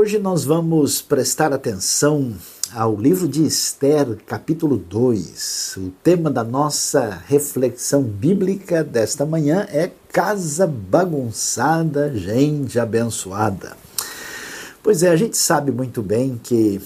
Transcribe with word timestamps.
Hoje 0.00 0.16
nós 0.16 0.44
vamos 0.44 1.02
prestar 1.02 1.52
atenção 1.52 2.32
ao 2.72 2.94
livro 2.94 3.26
de 3.26 3.44
Esther, 3.44 4.16
capítulo 4.24 4.76
2. 4.76 5.74
O 5.78 5.90
tema 6.04 6.30
da 6.30 6.44
nossa 6.44 7.20
reflexão 7.26 8.04
bíblica 8.04 8.84
desta 8.84 9.26
manhã 9.26 9.66
é 9.72 9.90
Casa 10.12 10.68
Bagunçada, 10.68 12.16
Gente 12.16 12.78
Abençoada. 12.78 13.76
Pois 14.84 15.02
é, 15.02 15.08
a 15.08 15.16
gente 15.16 15.36
sabe 15.36 15.72
muito 15.72 16.00
bem 16.00 16.40
que 16.44 16.80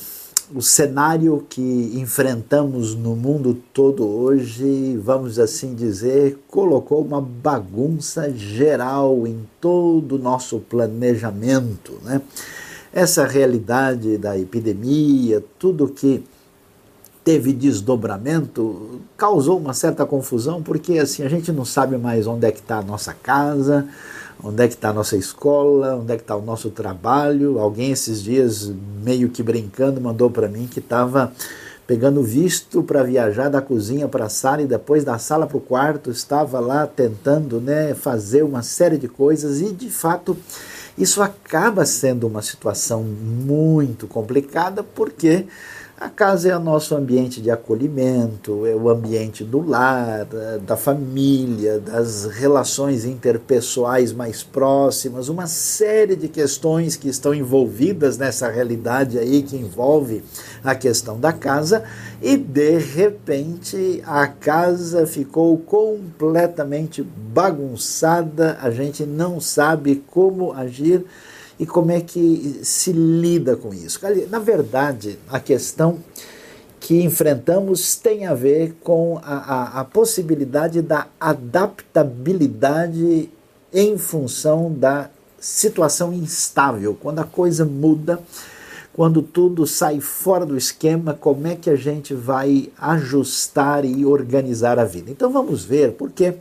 o 0.55 0.63
cenário 0.63 1.45
que 1.51 1.93
enfrentamos 1.95 2.95
no 2.95 3.15
mundo 3.15 3.59
todo 3.75 4.09
hoje, 4.09 4.97
vamos 5.05 5.39
assim 5.39 5.75
dizer, 5.75 6.39
colocou 6.49 7.03
uma 7.03 7.21
bagunça 7.21 8.33
geral 8.33 9.27
em 9.27 9.47
todo 9.61 10.17
o 10.17 10.19
nosso 10.19 10.61
planejamento, 10.61 11.99
né? 12.03 12.23
Essa 12.93 13.27
realidade 13.27 14.19
da 14.19 14.39
epidemia, 14.39 15.43
tudo 15.59 15.89
que 15.89 16.23
teve 17.25 17.53
desdobramento, 17.53 19.01
causou 19.17 19.59
uma 19.59 19.73
certa 19.73 20.05
confusão, 20.05 20.63
porque 20.63 20.99
assim 20.99 21.23
a 21.23 21.29
gente 21.29 21.51
não 21.53 21.65
sabe 21.65 21.97
mais 21.97 22.27
onde 22.27 22.47
é 22.47 22.51
que 22.51 22.59
está 22.59 22.79
a 22.79 22.83
nossa 22.83 23.15
casa, 23.15 23.89
onde 24.45 24.63
é 24.63 24.69
que 24.69 24.75
está 24.75 24.91
a 24.91 24.93
nossa 24.93 25.17
escola, 25.17 25.97
onde 25.97 26.13
é 26.13 26.17
que 26.17 26.23
está 26.23 26.37
o 26.37 26.43
nosso 26.43 26.69
trabalho. 26.69 27.59
Alguém 27.59 27.93
esses 27.93 28.23
dias, 28.23 28.71
meio 29.03 29.31
que 29.31 29.43
brincando, 29.43 29.99
mandou 29.99 30.29
para 30.29 30.49
mim 30.49 30.67
que 30.67 30.81
estava 30.81 31.33
pegando 31.87 32.23
visto 32.23 32.83
para 32.83 33.03
viajar 33.03 33.49
da 33.49 33.63
cozinha 33.63 34.07
para 34.07 34.27
a 34.27 34.29
sala 34.29 34.63
e 34.63 34.67
depois 34.67 35.03
da 35.03 35.19
sala 35.19 35.47
para 35.47 35.57
o 35.57 35.61
quarto, 35.61 36.11
estava 36.11 36.61
lá 36.61 36.87
tentando 36.87 37.61
né, 37.61 37.95
fazer 37.95 38.43
uma 38.43 38.63
série 38.63 38.99
de 38.99 39.09
coisas 39.09 39.61
e 39.61 39.73
de 39.73 39.91
fato 39.91 40.37
isso 40.97 41.23
acaba 41.23 41.85
sendo 41.87 42.27
uma 42.27 42.43
situação 42.43 43.03
muito 43.03 44.07
complicada 44.07 44.83
porque 44.83 45.47
a 46.03 46.09
casa 46.09 46.49
é 46.49 46.57
o 46.57 46.59
nosso 46.59 46.97
ambiente 46.97 47.41
de 47.41 47.49
acolhimento, 47.49 48.67
é 48.67 48.75
o 48.75 48.89
ambiente 48.89 49.45
do 49.45 49.65
lar, 49.65 50.27
da 50.67 50.77
família, 50.77 51.79
das 51.79 52.25
relações 52.25 53.05
interpessoais 53.05 54.13
mais 54.13 54.43
próximas, 54.43 55.29
uma 55.29 55.47
série 55.47 56.17
de 56.17 56.27
questões 56.27 56.97
que 56.97 57.09
estão 57.09 57.33
envolvidas 57.33 58.19
nessa 58.19 58.49
realidade 58.49 59.17
aí 59.17 59.45
que 59.45 59.57
envolve 59.57 60.25
a 60.65 60.75
questão 60.75 61.21
da 61.21 61.33
casa 61.33 61.85
e 62.21 62.37
de 62.37 62.79
repente 62.79 64.03
a 64.05 64.27
casa 64.27 65.07
ficou 65.07 65.57
completamente 65.57 67.01
bagunçada, 67.01 68.59
a 68.61 68.73
gente 68.73 69.07
não 69.07 69.41
sabe 69.41 70.03
como 70.11 70.53
agir 70.53 71.05
e 71.63 71.67
como 71.67 71.93
é 71.93 72.01
que 72.01 72.59
se 72.65 72.91
lida 72.91 73.55
com 73.55 73.73
isso. 73.73 74.01
Na 74.29 74.41
verdade, 74.41 75.17
a 75.29 75.39
questão 75.39 76.01
que 76.81 77.05
enfrentamos 77.05 77.95
tem 77.95 78.27
a 78.27 78.35
ver 78.35 78.75
com 78.83 79.21
a, 79.23 79.37
a, 79.37 79.79
a 79.81 79.85
possibilidade 79.85 80.83
da 80.83 81.07
adaptabilidade 81.21 83.31
em 83.73 83.97
função 83.97 84.73
da 84.73 85.09
situação 85.39 86.13
instável, 86.13 86.99
quando 87.01 87.21
a 87.21 87.25
coisa 87.25 87.65
muda, 87.65 88.19
quando 88.93 89.23
tudo 89.23 89.65
sai 89.65 90.01
fora 90.01 90.45
do 90.45 90.57
esquema, 90.57 91.15
como 91.15 91.47
é 91.47 91.55
que 91.55 91.71
a 91.71 91.77
gente 91.77 92.13
vai 92.13 92.71
ajustar 92.77 93.85
e 93.85 94.05
organizar 94.05 94.81
a 94.81 94.85
vida. 94.85 95.13
Então 95.13 95.31
vamos 95.31 95.65
ver, 95.65 95.93
porque 95.93 96.35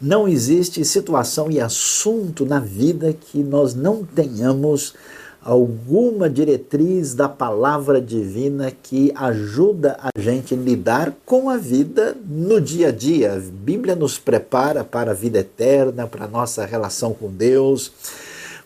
não 0.00 0.28
existe 0.28 0.84
situação 0.84 1.50
e 1.50 1.60
assunto 1.60 2.44
na 2.44 2.58
vida 2.58 3.12
que 3.12 3.38
nós 3.38 3.74
não 3.74 4.04
tenhamos 4.04 4.94
alguma 5.42 6.28
diretriz 6.30 7.12
da 7.12 7.28
palavra 7.28 8.00
divina 8.00 8.72
que 8.82 9.12
ajuda 9.14 9.98
a 10.00 10.18
gente 10.18 10.54
a 10.54 10.56
lidar 10.56 11.12
com 11.26 11.50
a 11.50 11.58
vida 11.58 12.16
no 12.26 12.60
dia 12.60 12.88
a 12.88 12.92
dia. 12.92 13.34
A 13.34 13.38
Bíblia 13.38 13.94
nos 13.94 14.18
prepara 14.18 14.82
para 14.82 15.10
a 15.10 15.14
vida 15.14 15.40
eterna, 15.40 16.06
para 16.06 16.24
a 16.24 16.28
nossa 16.28 16.64
relação 16.64 17.12
com 17.12 17.30
Deus 17.30 17.92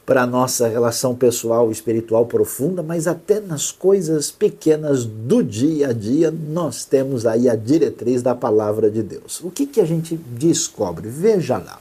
para 0.09 0.23
a 0.23 0.27
nossa 0.27 0.67
relação 0.67 1.15
pessoal 1.15 1.69
e 1.69 1.73
espiritual 1.73 2.25
profunda, 2.25 2.83
mas 2.83 3.07
até 3.07 3.41
nas 3.41 3.71
coisas 3.71 4.31
pequenas 4.31 5.05
do 5.05 5.43
dia 5.43 5.89
a 5.89 5.93
dia 5.93 6.31
nós 6.31 6.87
temos 6.87 7.27
aí 7.27 7.47
a 7.47 7.55
diretriz 7.55 8.23
da 8.23 8.35
palavra 8.35 8.91
de 8.91 9.03
Deus. 9.03 9.39
O 9.45 9.51
que, 9.51 9.67
que 9.67 9.83
a 9.83 9.85
gente 9.85 10.17
descobre? 10.17 11.11
Veja 11.11 11.59
lá. 11.59 11.79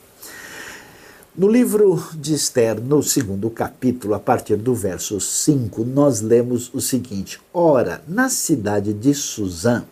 No 1.38 1.48
livro 1.48 2.04
de 2.16 2.34
Esther, 2.34 2.82
no 2.82 3.02
segundo 3.02 3.50
capítulo, 3.50 4.14
a 4.14 4.20
partir 4.20 4.58
do 4.58 4.76
verso 4.76 5.22
5, 5.22 5.86
nós 5.86 6.20
lemos 6.20 6.70
o 6.74 6.82
seguinte: 6.82 7.40
Ora, 7.54 8.02
na 8.10 8.28
cidade 8.28 8.92
de 8.92 9.14
Suzã, 9.14 9.86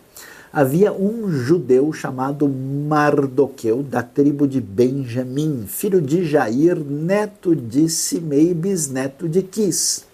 havia 0.56 0.90
um 0.90 1.30
judeu 1.30 1.92
chamado 1.92 2.48
Mardoqueu, 2.48 3.82
da 3.82 4.02
tribo 4.02 4.48
de 4.48 4.58
Benjamim, 4.58 5.66
filho 5.66 6.00
de 6.00 6.24
Jair, 6.24 6.78
neto 6.78 7.54
de 7.54 7.90
Simei, 7.90 8.54
bisneto 8.54 9.28
de 9.28 9.42
Quis, 9.42 10.06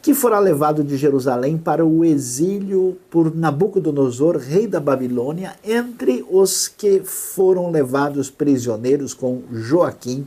que 0.00 0.14
fora 0.14 0.38
levado 0.38 0.82
de 0.82 0.96
Jerusalém 0.96 1.58
para 1.58 1.84
o 1.84 2.02
exílio 2.02 2.96
por 3.10 3.36
Nabucodonosor, 3.36 4.38
rei 4.38 4.66
da 4.66 4.80
Babilônia, 4.80 5.54
entre 5.62 6.24
os 6.30 6.66
que 6.66 7.00
foram 7.00 7.70
levados 7.70 8.30
prisioneiros 8.30 9.12
com 9.12 9.42
Joaquim, 9.52 10.26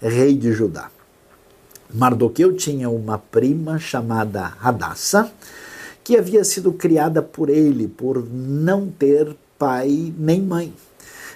rei 0.00 0.34
de 0.34 0.54
Judá. 0.54 0.90
Mardoqueu 1.92 2.56
tinha 2.56 2.88
uma 2.88 3.18
prima 3.18 3.78
chamada 3.78 4.54
Hadassa, 4.58 5.30
que 6.10 6.16
havia 6.16 6.42
sido 6.42 6.72
criada 6.72 7.22
por 7.22 7.48
ele, 7.48 7.86
por 7.86 8.28
não 8.28 8.88
ter 8.88 9.28
pai 9.56 10.12
nem 10.18 10.42
mãe. 10.42 10.72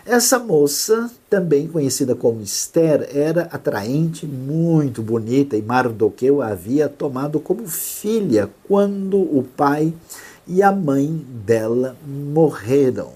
Essa 0.05 0.37
moça, 0.37 1.09
também 1.31 1.69
conhecida 1.69 2.17
como 2.17 2.43
Esther, 2.43 3.09
era 3.15 3.43
atraente, 3.53 4.27
muito 4.27 5.01
bonita, 5.01 5.57
e 5.57 5.63
Mardoqueu 5.63 6.43
a 6.43 6.49
havia 6.49 6.89
tomado 6.89 7.39
como 7.39 7.69
filha 7.69 8.51
quando 8.67 9.17
o 9.17 9.47
pai 9.57 9.95
e 10.45 10.61
a 10.61 10.73
mãe 10.73 11.25
dela 11.47 11.97
morreram. 12.05 13.13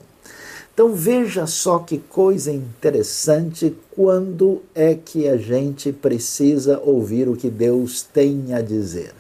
Então 0.73 0.95
veja 0.95 1.45
só 1.45 1.81
que 1.81 1.99
coisa 1.99 2.53
interessante 2.53 3.75
quando 3.91 4.63
é 4.77 4.95
que 4.95 5.29
a 5.29 5.37
gente 5.37 5.91
precisa 5.91 6.79
ouvir 6.79 7.29
o 7.29 7.35
que 7.35 7.51
Deus 7.51 8.01
tem 8.01 8.55
a 8.55 8.61
dizer 8.61 9.18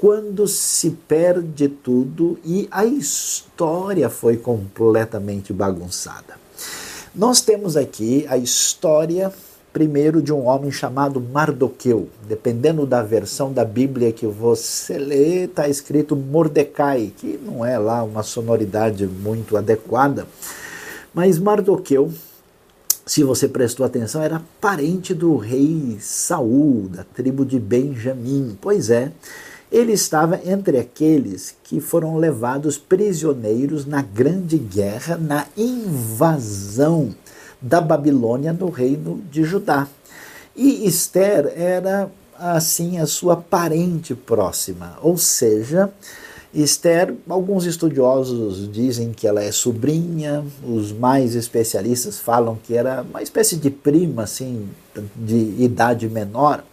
quando 0.00 0.48
se 0.48 0.92
perde 1.06 1.68
tudo 1.68 2.38
e 2.42 2.66
a 2.70 2.86
história 2.86 4.08
foi 4.08 4.38
completamente 4.38 5.52
bagunçada. 5.52 6.40
Nós 7.14 7.42
temos 7.42 7.76
aqui 7.76 8.24
a 8.30 8.38
história 8.38 9.30
primeiro 9.74 10.22
de 10.22 10.32
um 10.32 10.46
homem 10.46 10.72
chamado 10.72 11.20
Mardoqueu. 11.20 12.08
Dependendo 12.26 12.86
da 12.86 13.02
versão 13.02 13.52
da 13.52 13.62
Bíblia 13.62 14.10
que 14.10 14.26
você 14.26 14.96
lê, 14.96 15.44
está 15.44 15.68
escrito 15.68 16.16
Mordecai, 16.16 17.12
que 17.14 17.38
não 17.44 17.62
é 17.62 17.78
lá 17.78 18.02
uma 18.02 18.22
sonoridade 18.22 19.06
muito 19.06 19.54
adequada. 19.54 20.26
Mas 21.12 21.38
Mardoqueu, 21.38 22.10
se 23.04 23.22
você 23.22 23.46
prestou 23.46 23.84
atenção, 23.84 24.22
era 24.22 24.40
parente 24.62 25.12
do 25.12 25.36
rei 25.36 25.98
Saul, 26.00 26.88
da 26.88 27.04
tribo 27.04 27.44
de 27.44 27.58
Benjamim. 27.60 28.56
Pois 28.60 28.88
é, 28.88 29.12
ele 29.70 29.92
estava 29.92 30.40
entre 30.44 30.78
aqueles 30.78 31.54
que 31.62 31.80
foram 31.80 32.16
levados 32.16 32.76
prisioneiros 32.76 33.86
na 33.86 34.02
grande 34.02 34.58
guerra, 34.58 35.16
na 35.16 35.46
invasão 35.56 37.14
da 37.60 37.80
Babilônia 37.80 38.52
no 38.52 38.68
reino 38.68 39.22
de 39.30 39.44
Judá. 39.44 39.86
E 40.56 40.86
Esther 40.86 41.52
era 41.54 42.10
assim 42.36 42.98
a 42.98 43.06
sua 43.06 43.36
parente 43.36 44.14
próxima, 44.14 44.96
ou 45.02 45.16
seja, 45.16 45.90
Esther, 46.52 47.14
alguns 47.28 47.64
estudiosos 47.64 48.70
dizem 48.72 49.12
que 49.12 49.26
ela 49.26 49.42
é 49.42 49.52
sobrinha, 49.52 50.44
os 50.66 50.90
mais 50.90 51.36
especialistas 51.36 52.18
falam 52.18 52.58
que 52.60 52.76
era 52.76 53.02
uma 53.08 53.22
espécie 53.22 53.56
de 53.56 53.70
prima 53.70 54.24
assim 54.24 54.68
de 55.14 55.54
idade 55.62 56.08
menor. 56.08 56.64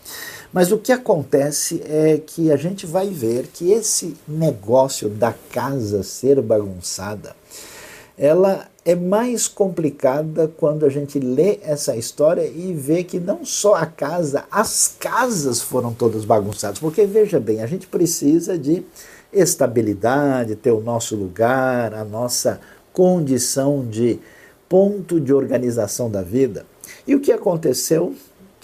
Mas 0.51 0.71
o 0.71 0.77
que 0.77 0.91
acontece 0.91 1.81
é 1.85 2.21
que 2.25 2.51
a 2.51 2.55
gente 2.55 2.85
vai 2.85 3.09
ver 3.09 3.47
que 3.47 3.71
esse 3.71 4.15
negócio 4.27 5.09
da 5.09 5.33
casa 5.51 6.03
ser 6.03 6.41
bagunçada, 6.41 7.35
ela 8.17 8.67
é 8.83 8.95
mais 8.95 9.47
complicada 9.47 10.51
quando 10.57 10.85
a 10.85 10.89
gente 10.89 11.19
lê 11.19 11.59
essa 11.61 11.95
história 11.95 12.47
e 12.47 12.73
vê 12.73 13.03
que 13.03 13.19
não 13.19 13.43
só 13.43 13.75
a 13.75 13.85
casa, 13.85 14.45
as 14.49 14.95
casas 14.97 15.61
foram 15.61 15.93
todas 15.93 16.23
bagunçadas. 16.23 16.79
Porque 16.79 17.05
veja 17.05 17.39
bem, 17.39 17.61
a 17.61 17.67
gente 17.67 17.85
precisa 17.85 18.57
de 18.57 18.85
estabilidade, 19.31 20.55
ter 20.55 20.71
o 20.71 20.79
nosso 20.79 21.15
lugar, 21.15 21.93
a 21.93 22.05
nossa 22.05 22.61
condição 22.93 23.85
de 23.85 24.19
ponto 24.69 25.19
de 25.19 25.33
organização 25.33 26.09
da 26.09 26.21
vida. 26.21 26.65
E 27.05 27.13
o 27.13 27.19
que 27.19 27.31
aconteceu 27.31 28.15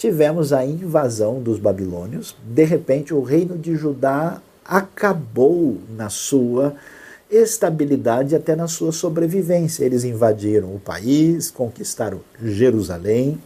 tivemos 0.04 0.52
a 0.52 0.62
invasão 0.62 1.40
dos 1.40 1.58
babilônios. 1.58 2.36
De 2.44 2.62
repente, 2.62 3.14
o 3.14 3.22
reino 3.22 3.56
de 3.56 3.74
Judá 3.74 4.42
acabou 4.62 5.78
na 5.96 6.10
sua 6.10 6.74
estabilidade 7.30 8.36
até 8.36 8.54
na 8.54 8.68
sua 8.68 8.92
sobrevivência. 8.92 9.82
Eles 9.82 10.04
invadiram 10.04 10.74
o 10.74 10.78
país, 10.78 11.50
conquistaram 11.50 12.20
Jerusalém, 12.42 13.38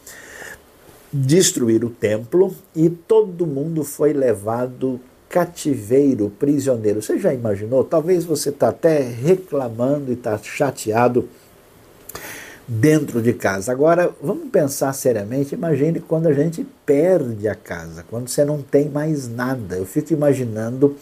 destruíram 1.12 1.86
o 1.86 1.92
templo 1.92 2.52
e 2.74 2.90
todo 2.90 3.46
mundo 3.46 3.84
foi 3.84 4.12
levado 4.12 4.98
cativeiro, 5.28 6.28
prisioneiro. 6.40 7.00
Você 7.00 7.20
já 7.20 7.32
imaginou? 7.32 7.84
Talvez 7.84 8.24
você 8.24 8.48
está 8.48 8.70
até 8.70 8.98
reclamando 8.98 10.10
e 10.10 10.14
está 10.14 10.36
chateado 10.38 11.28
dentro 12.68 13.22
de 13.22 13.32
casa. 13.32 13.72
Agora, 13.72 14.10
vamos 14.22 14.50
pensar 14.50 14.92
seriamente. 14.92 15.54
Imagine 15.54 16.00
quando 16.00 16.26
a 16.26 16.34
gente 16.34 16.66
perde 16.84 17.48
a 17.48 17.54
casa, 17.54 18.04
quando 18.10 18.28
você 18.28 18.44
não 18.44 18.60
tem 18.60 18.90
mais 18.90 19.26
nada. 19.26 19.76
Eu 19.76 19.86
fico 19.86 20.12
imaginando 20.12 20.94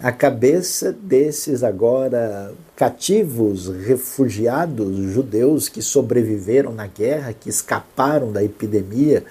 a 0.00 0.12
cabeça 0.12 0.92
desses 0.92 1.64
agora 1.64 2.52
cativos, 2.76 3.68
refugiados 3.68 4.96
judeus 5.12 5.68
que 5.68 5.82
sobreviveram 5.82 6.72
na 6.72 6.86
guerra, 6.86 7.32
que 7.32 7.48
escaparam 7.48 8.30
da 8.30 8.44
epidemia, 8.44 9.24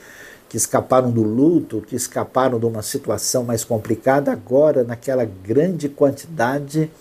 que 0.50 0.58
escaparam 0.58 1.10
do 1.10 1.24
luto, 1.24 1.82
que 1.88 1.96
escaparam 1.96 2.60
de 2.60 2.66
uma 2.66 2.82
situação 2.82 3.46
mais 3.46 3.64
complicada, 3.64 4.30
agora 4.34 4.84
naquela 4.84 5.24
grande 5.24 5.88
quantidade 5.88 6.92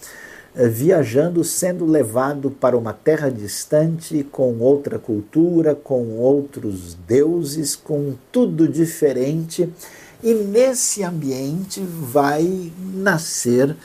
viajando, 0.57 1.45
sendo 1.45 1.85
levado 1.85 2.51
para 2.51 2.79
uma 2.79 2.95
terra 2.95 3.31
distante, 3.31 4.25
com 4.25 4.59
outra 4.59 4.99
cultura, 4.99 5.75
com 5.75 6.17
outros 6.17 6.97
deuses, 7.07 7.77
com 7.77 8.15
tudo 8.33 8.67
diferente. 8.67 9.69
E 10.23 10.33
nesse 10.33 11.05
ambiente 11.05 11.83
vai 11.83 12.73
nascer, 12.95 13.77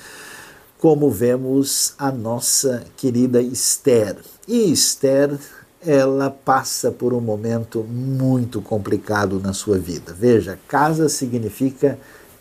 como 0.79 1.09
vemos, 1.09 1.93
a 1.97 2.09
nossa 2.09 2.85
querida 2.95 3.41
Esther. 3.41 4.15
E 4.47 4.71
Esther, 4.71 5.37
ela 5.85 6.29
passa 6.29 6.89
por 6.89 7.13
um 7.13 7.19
momento 7.19 7.83
muito 7.83 8.61
complicado 8.61 9.41
na 9.41 9.51
sua 9.51 9.77
vida. 9.77 10.15
Veja, 10.17 10.57
casa 10.69 11.09
significa 11.09 11.99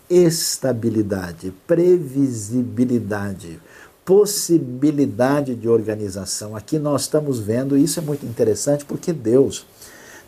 estabilidade, 0.09 1.53
previsibilidade 1.67 3.59
possibilidade 4.05 5.55
de 5.55 5.69
organização. 5.69 6.55
Aqui 6.55 6.79
nós 6.79 7.03
estamos 7.03 7.39
vendo, 7.39 7.77
isso 7.77 7.99
é 7.99 8.01
muito 8.01 8.25
interessante 8.25 8.85
porque 8.85 9.13
Deus 9.13 9.65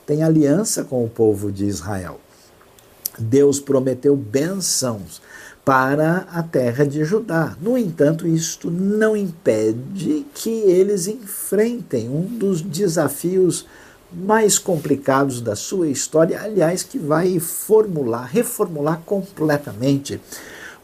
tem 0.05 0.23
aliança 0.23 0.83
com 0.83 1.03
o 1.03 1.09
povo 1.09 1.51
de 1.51 1.65
Israel. 1.65 2.19
Deus 3.17 3.59
prometeu 3.59 4.15
bênçãos 4.15 5.21
para 5.63 6.27
a 6.31 6.43
terra 6.43 6.85
de 6.85 7.03
Judá. 7.05 7.55
No 7.61 7.77
entanto, 7.77 8.27
isto 8.27 8.69
não 8.69 9.15
impede 9.15 10.25
que 10.33 10.49
eles 10.49 11.07
enfrentem 11.07 12.09
um 12.09 12.23
dos 12.23 12.61
desafios 12.61 13.65
mais 14.11 14.59
complicados 14.59 15.41
da 15.41 15.55
sua 15.55 15.87
história, 15.87 16.41
aliás, 16.41 16.83
que 16.83 16.99
vai 16.99 17.39
formular, 17.39 18.25
reformular 18.25 19.01
completamente 19.05 20.19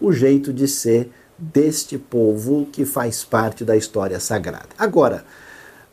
o 0.01 0.11
jeito 0.11 0.51
de 0.53 0.67
ser 0.67 1.11
deste 1.39 1.97
povo 1.97 2.67
que 2.71 2.85
faz 2.85 3.23
parte 3.23 3.63
da 3.63 3.75
história 3.75 4.19
sagrada. 4.19 4.69
Agora, 4.77 5.23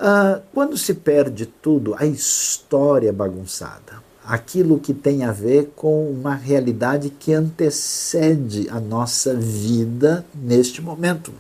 uh, 0.01 0.43
quando 0.53 0.77
se 0.77 0.95
perde 0.95 1.47
tudo, 1.47 1.95
a 1.99 2.05
história 2.05 3.11
é 3.11 3.13
bagunçada, 3.13 4.05
aquilo 4.25 4.79
que 4.79 4.93
tem 4.93 5.25
a 5.25 5.33
ver 5.33 5.73
com 5.77 6.11
uma 6.11 6.35
realidade 6.35 7.11
que 7.11 7.33
antecede 7.33 8.69
a 8.71 8.81
nossa 8.81 9.35
vida 9.35 10.27
neste 10.35 10.83
momento. 10.83 11.33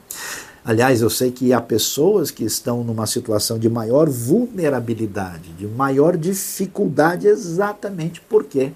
Aliás, 0.64 1.00
eu 1.00 1.10
sei 1.10 1.30
que 1.30 1.52
há 1.52 1.60
pessoas 1.60 2.30
que 2.30 2.44
estão 2.44 2.82
numa 2.82 3.06
situação 3.06 3.58
de 3.58 3.68
maior 3.68 4.08
vulnerabilidade, 4.08 5.52
de 5.52 5.66
maior 5.66 6.16
dificuldade, 6.16 7.28
exatamente 7.28 8.20
porque 8.28 8.72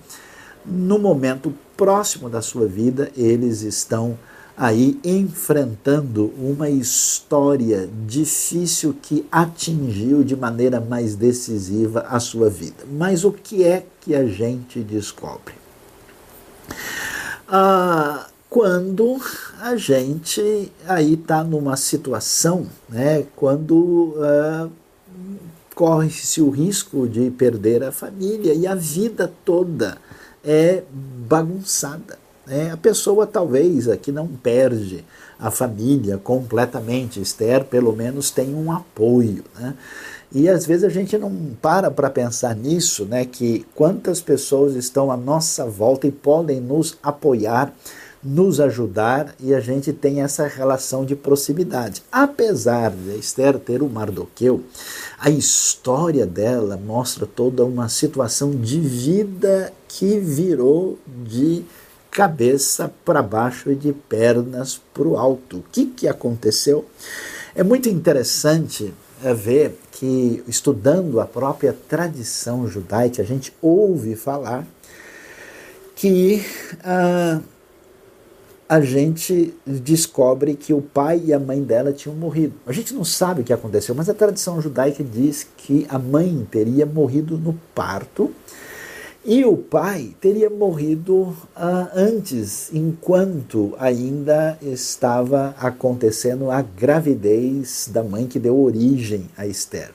no 0.65 0.99
momento 0.99 1.53
próximo 1.77 2.29
da 2.29 2.43
sua 2.43 2.67
vida 2.67 3.11
eles 3.17 3.63
estão 3.63 4.17
aí 4.61 5.01
enfrentando 5.03 6.35
uma 6.37 6.69
história 6.69 7.89
difícil 8.07 8.95
que 9.01 9.27
atingiu 9.33 10.23
de 10.23 10.37
maneira 10.37 10.79
mais 10.79 11.17
decisiva 11.17 12.01
a 12.11 12.21
sua 12.21 12.51
vida. 12.51 12.85
Mas 12.93 13.25
o 13.25 13.33
que 13.33 13.65
é 13.65 13.87
que 14.03 14.15
a 14.15 14.27
gente 14.27 14.81
descobre? 14.81 15.55
Ah, 17.49 18.29
quando 18.51 19.19
a 19.63 19.77
gente 19.77 20.71
aí 20.87 21.15
está 21.15 21.43
numa 21.43 21.75
situação, 21.79 22.67
né, 22.87 23.25
quando 23.35 24.15
ah, 24.19 24.69
corre-se 25.75 26.43
o 26.43 26.51
risco 26.51 27.09
de 27.09 27.31
perder 27.31 27.83
a 27.83 27.91
família 27.91 28.53
e 28.53 28.67
a 28.67 28.75
vida 28.75 29.33
toda 29.43 29.97
é 30.45 30.83
bagunçada. 31.27 32.20
É, 32.51 32.71
a 32.71 32.77
pessoa 32.77 33.29
talvez 33.29 33.89
aqui 33.89 34.11
não 34.11 34.27
perde 34.27 35.05
a 35.39 35.53
família 35.53 36.19
completamente, 36.19 37.21
Esther 37.21 37.65
pelo 37.65 37.95
menos 37.95 38.33
tem 38.33 38.53
um 38.53 38.73
apoio. 38.73 39.45
Né? 39.57 39.75
E 40.33 40.49
às 40.49 40.67
vezes 40.67 40.83
a 40.83 40.89
gente 40.89 41.17
não 41.17 41.33
para 41.63 41.93
para 41.93 42.11
pensar 42.11 42.57
nisso, 42.57 43.05
né? 43.05 43.25
que 43.25 43.65
quantas 43.73 44.21
pessoas 44.21 44.75
estão 44.75 45.13
à 45.13 45.17
nossa 45.17 45.65
volta 45.65 46.09
e 46.09 46.11
podem 46.11 46.61
nos 46.61 46.99
apoiar, 47.01 47.73
nos 48.23 48.61
ajudar, 48.61 49.35
e 49.41 49.55
a 49.55 49.61
gente 49.61 49.93
tem 49.93 50.21
essa 50.21 50.47
relação 50.47 51.07
de 51.07 51.15
proximidade. 51.15 52.03
Apesar 52.11 52.91
de 52.91 53.17
Esther 53.17 53.59
ter 53.59 53.81
o 53.81 53.89
Mardoqueu, 53.89 54.63
a 55.19 55.31
história 55.31 56.27
dela 56.27 56.77
mostra 56.77 57.27
toda 57.27 57.65
uma 57.65 57.89
situação 57.89 58.51
de 58.51 58.79
vida 58.79 59.73
que 59.89 60.19
virou 60.19 60.99
de 61.07 61.65
cabeça 62.11 62.93
para 63.05 63.23
baixo 63.23 63.71
e 63.71 63.75
de 63.75 63.93
pernas 63.93 64.81
para 64.93 65.07
o 65.07 65.17
alto. 65.17 65.59
O 65.59 65.65
que, 65.71 65.87
que 65.87 66.09
aconteceu? 66.09 66.85
É 67.55 67.63
muito 67.63 67.89
interessante 67.89 68.93
é, 69.23 69.33
ver 69.33 69.79
que, 69.93 70.43
estudando 70.49 71.21
a 71.21 71.27
própria 71.27 71.77
tradição 71.89 72.67
judaica, 72.67 73.23
a 73.23 73.25
gente 73.25 73.53
ouve 73.61 74.17
falar 74.17 74.67
que 75.95 76.43
ah, 76.83 77.41
a 78.69 78.81
gente 78.81 79.53
descobre 79.67 80.55
que 80.55 80.73
o 80.73 80.81
pai 80.81 81.21
e 81.27 81.33
a 81.33 81.39
mãe 81.41 81.63
dela 81.63 81.93
tinham 81.93 82.15
morrido. 82.17 82.55
A 82.65 82.73
gente 82.73 82.95
não 82.95 83.05
sabe 83.05 83.41
o 83.41 83.45
que 83.45 83.53
aconteceu, 83.53 83.95
mas 83.95 84.09
a 84.09 84.15
tradição 84.15 84.61
judaica 84.61 85.03
diz 85.03 85.47
que 85.57 85.87
a 85.89 85.99
mãe 85.99 86.47
teria 86.51 86.87
morrido 86.87 87.37
no 87.37 87.59
parto 87.75 88.33
e 89.25 89.45
o 89.45 89.55
pai 89.55 90.15
teria 90.19 90.49
morrido 90.49 91.37
ah, 91.55 91.91
antes, 91.95 92.71
enquanto 92.73 93.75
ainda 93.79 94.59
estava 94.63 95.55
acontecendo 95.59 96.51
a 96.51 96.63
gravidez 96.63 97.89
da 97.93 98.03
mãe 98.03 98.27
que 98.27 98.39
deu 98.39 98.59
origem 98.59 99.29
a 99.37 99.47
Esther. 99.47 99.91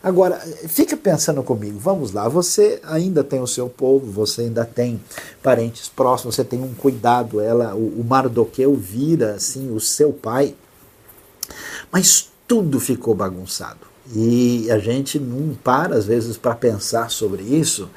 Agora, 0.00 0.38
fica 0.68 0.96
pensando 0.96 1.42
comigo, 1.42 1.76
vamos 1.76 2.12
lá, 2.12 2.28
você 2.28 2.80
ainda 2.84 3.24
tem 3.24 3.40
o 3.40 3.48
seu 3.48 3.68
povo, 3.68 4.12
você 4.12 4.42
ainda 4.42 4.64
tem 4.64 5.00
parentes 5.42 5.88
próximos, 5.88 6.36
você 6.36 6.44
tem 6.44 6.62
um 6.62 6.72
cuidado, 6.72 7.40
ela, 7.40 7.74
o, 7.74 8.00
o 8.00 8.04
Mardoqueu 8.04 8.76
vira 8.76 9.34
assim 9.34 9.74
o 9.74 9.80
seu 9.80 10.12
pai, 10.12 10.54
mas 11.90 12.28
tudo 12.46 12.78
ficou 12.78 13.12
bagunçado. 13.12 13.88
E 14.14 14.70
a 14.70 14.78
gente 14.78 15.18
não 15.18 15.54
para 15.54 15.96
às 15.96 16.06
vezes 16.06 16.36
para 16.36 16.54
pensar 16.54 17.10
sobre 17.10 17.42
isso 17.42 17.90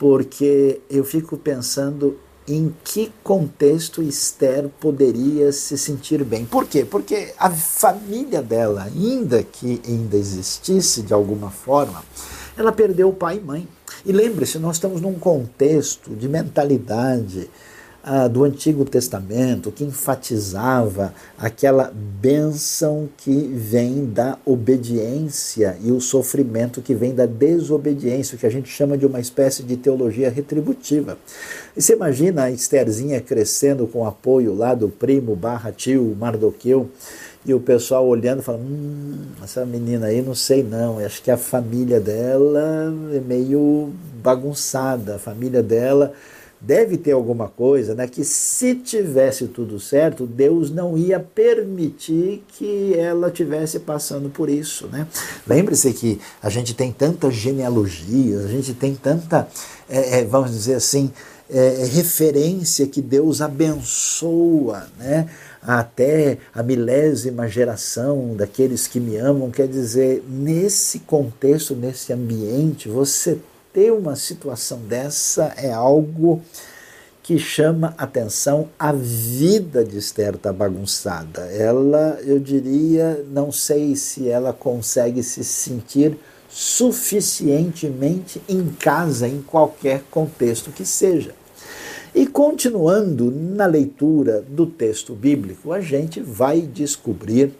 porque 0.00 0.80
eu 0.88 1.04
fico 1.04 1.36
pensando 1.36 2.18
em 2.48 2.74
que 2.82 3.12
contexto 3.22 4.02
Esther 4.02 4.70
poderia 4.80 5.52
se 5.52 5.76
sentir 5.76 6.24
bem. 6.24 6.46
Por 6.46 6.66
quê? 6.66 6.86
Porque 6.86 7.34
a 7.38 7.50
família 7.50 8.40
dela, 8.40 8.84
ainda 8.84 9.42
que 9.42 9.78
ainda 9.86 10.16
existisse 10.16 11.02
de 11.02 11.12
alguma 11.12 11.50
forma, 11.50 12.02
ela 12.56 12.72
perdeu 12.72 13.10
o 13.10 13.14
pai 13.14 13.36
e 13.36 13.40
mãe. 13.40 13.68
E 14.02 14.10
lembre-se, 14.10 14.58
nós 14.58 14.76
estamos 14.76 15.02
num 15.02 15.18
contexto 15.18 16.16
de 16.16 16.26
mentalidade 16.26 17.50
do 18.30 18.44
Antigo 18.44 18.84
Testamento 18.84 19.70
que 19.70 19.84
enfatizava 19.84 21.12
aquela 21.38 21.92
bênção 21.94 23.08
que 23.16 23.30
vem 23.54 24.06
da 24.06 24.38
obediência 24.44 25.76
e 25.82 25.92
o 25.92 26.00
sofrimento 26.00 26.80
que 26.80 26.94
vem 26.94 27.14
da 27.14 27.26
desobediência, 27.26 28.36
o 28.36 28.38
que 28.38 28.46
a 28.46 28.50
gente 28.50 28.70
chama 28.70 28.96
de 28.96 29.04
uma 29.04 29.20
espécie 29.20 29.62
de 29.62 29.76
teologia 29.76 30.30
retributiva. 30.30 31.18
E 31.76 31.82
você 31.82 31.92
imagina 31.92 32.44
a 32.44 32.50
Estherzinha 32.50 33.20
crescendo 33.20 33.86
com 33.86 34.06
apoio 34.06 34.54
lá 34.54 34.74
do 34.74 34.88
primo 34.88 35.36
barra 35.36 35.70
tio 35.70 36.16
Mardoqueu, 36.18 36.88
e 37.44 37.54
o 37.54 37.60
pessoal 37.60 38.06
olhando 38.06 38.42
falando, 38.42 38.64
hum, 38.64 39.16
essa 39.42 39.64
menina 39.64 40.06
aí 40.06 40.20
não 40.20 40.34
sei 40.34 40.62
não, 40.62 40.98
acho 40.98 41.22
que 41.22 41.30
a 41.30 41.38
família 41.38 41.98
dela 41.98 42.92
é 43.14 43.20
meio 43.20 43.90
bagunçada. 44.22 45.16
A 45.16 45.18
família 45.18 45.62
dela 45.62 46.12
deve 46.60 46.98
ter 46.98 47.12
alguma 47.12 47.48
coisa, 47.48 47.94
né? 47.94 48.06
Que 48.06 48.22
se 48.22 48.74
tivesse 48.74 49.46
tudo 49.46 49.80
certo, 49.80 50.26
Deus 50.26 50.70
não 50.70 50.96
ia 50.96 51.18
permitir 51.18 52.44
que 52.48 52.94
ela 52.94 53.30
tivesse 53.30 53.80
passando 53.80 54.28
por 54.28 54.50
isso, 54.50 54.86
né? 54.88 55.06
Lembre-se 55.46 55.92
que 55.92 56.20
a 56.42 56.50
gente 56.50 56.74
tem 56.74 56.92
tantas 56.92 57.34
genealogias, 57.34 58.44
a 58.44 58.48
gente 58.48 58.74
tem 58.74 58.94
tanta, 58.94 59.48
é, 59.88 60.20
é, 60.20 60.24
vamos 60.24 60.50
dizer 60.50 60.74
assim, 60.74 61.10
é, 61.48 61.84
referência 61.90 62.86
que 62.86 63.00
Deus 63.00 63.40
abençoa, 63.40 64.86
né? 64.98 65.28
Até 65.62 66.38
a 66.54 66.62
milésima 66.62 67.46
geração 67.48 68.34
daqueles 68.34 68.86
que 68.86 68.98
me 68.98 69.16
amam, 69.16 69.50
quer 69.50 69.68
dizer, 69.68 70.24
nesse 70.28 71.00
contexto, 71.00 71.74
nesse 71.74 72.12
ambiente, 72.12 72.88
você 72.88 73.38
ter 73.72 73.92
uma 73.92 74.16
situação 74.16 74.78
dessa 74.78 75.54
é 75.56 75.72
algo 75.72 76.42
que 77.22 77.38
chama 77.38 77.94
atenção. 77.96 78.68
A 78.78 78.92
vida 78.92 79.84
de 79.84 79.98
Esther 79.98 80.34
está 80.34 80.52
bagunçada. 80.52 81.42
Ela, 81.42 82.18
eu 82.24 82.38
diria, 82.38 83.24
não 83.30 83.52
sei 83.52 83.94
se 83.94 84.28
ela 84.28 84.52
consegue 84.52 85.22
se 85.22 85.44
sentir 85.44 86.18
suficientemente 86.48 88.42
em 88.48 88.66
casa, 88.70 89.28
em 89.28 89.40
qualquer 89.40 90.02
contexto 90.10 90.72
que 90.72 90.84
seja. 90.84 91.32
E 92.12 92.26
continuando 92.26 93.30
na 93.30 93.66
leitura 93.66 94.42
do 94.48 94.66
texto 94.66 95.14
bíblico, 95.14 95.72
a 95.72 95.80
gente 95.80 96.20
vai 96.20 96.60
descobrir 96.60 97.52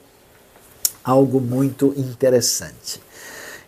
algo 1.05 1.40
muito 1.40 1.95
interessante. 1.97 3.00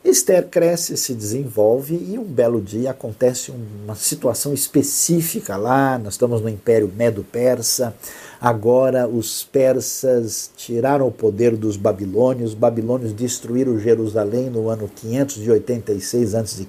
Esther 0.05 0.49
cresce, 0.49 0.97
se 0.97 1.15
desenvolve 1.15 1.95
e 1.95 2.19
um 2.19 2.25
belo 2.25 2.61
dia 2.61 2.91
acontece 2.91 3.53
uma 3.53 3.95
situação 3.95 4.53
específica 4.53 5.57
lá. 5.57 5.97
Nós 5.97 6.15
estamos 6.15 6.41
no 6.41 6.49
Império 6.49 6.91
Medo-Persa. 6.95 7.95
Agora 8.41 9.07
os 9.07 9.45
persas 9.45 10.51
tiraram 10.57 11.07
o 11.07 11.13
poder 11.13 11.57
dos 11.57 11.77
babilônios. 11.77 12.51
Os 12.51 12.59
babilônios 12.59 13.13
destruíram 13.13 13.79
Jerusalém 13.79 14.51
no 14.51 14.69
ano 14.69 14.91
586 14.93 16.35
a.C. 16.35 16.67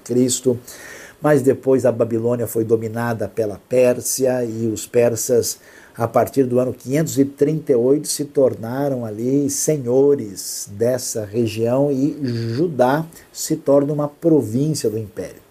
Mas 1.19 1.41
depois 1.41 1.87
a 1.87 1.91
Babilônia 1.91 2.45
foi 2.45 2.63
dominada 2.63 3.27
pela 3.27 3.59
Pérsia 3.67 4.45
e 4.45 4.67
os 4.67 4.85
persas 4.85 5.57
a 5.95 6.07
partir 6.07 6.45
do 6.45 6.59
ano 6.59 6.73
538 6.73 8.07
se 8.07 8.25
tornaram 8.25 9.05
ali 9.05 9.49
senhores 9.49 10.67
dessa 10.71 11.23
região 11.23 11.91
e 11.91 12.17
Judá 12.23 13.05
se 13.31 13.55
torna 13.55 13.93
uma 13.93 14.07
província 14.07 14.89
do 14.89 14.97
império. 14.97 15.43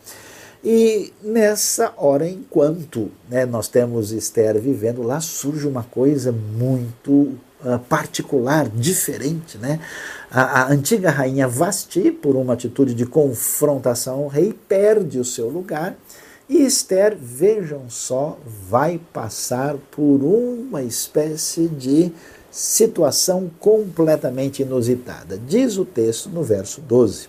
E 0.64 1.12
nessa 1.22 1.92
hora, 1.96 2.28
enquanto 2.28 3.10
né, 3.28 3.44
nós 3.44 3.66
temos 3.66 4.12
Esther 4.12 4.60
vivendo 4.60 5.02
lá, 5.02 5.20
surge 5.20 5.66
uma 5.66 5.82
coisa 5.82 6.30
muito 6.30 7.10
uh, 7.64 7.78
particular, 7.88 8.68
diferente. 8.68 9.58
Né? 9.58 9.80
A, 10.30 10.62
a, 10.62 10.72
antiga 10.72 11.10
rainha 11.10 11.48
Vasti, 11.48 12.12
por 12.12 12.36
uma 12.36 12.52
atitude 12.52 12.94
de 12.94 13.04
confrontação 13.04 14.20
ao 14.20 14.28
rei, 14.28 14.56
perde 14.68 15.18
o 15.18 15.24
seu 15.24 15.48
lugar 15.48 15.96
e 16.48 16.64
Esther, 16.64 17.16
vejam 17.16 17.88
só, 17.88 18.38
vai 18.68 19.00
passar 19.12 19.76
por 19.90 20.22
uma 20.22 20.82
espécie 20.82 21.68
de 21.68 22.12
situação 22.50 23.50
completamente 23.58 24.62
inusitada. 24.62 25.38
Diz 25.38 25.78
o 25.78 25.84
texto 25.84 26.28
no 26.28 26.42
verso 26.42 26.80
12. 26.80 27.28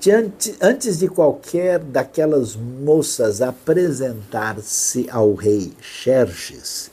Diante, 0.00 0.56
antes 0.60 0.98
de 0.98 1.06
qualquer 1.06 1.78
daquelas 1.78 2.56
moças 2.56 3.40
apresentar-se 3.40 5.08
ao 5.08 5.34
rei 5.34 5.72
Xerxes, 5.80 6.90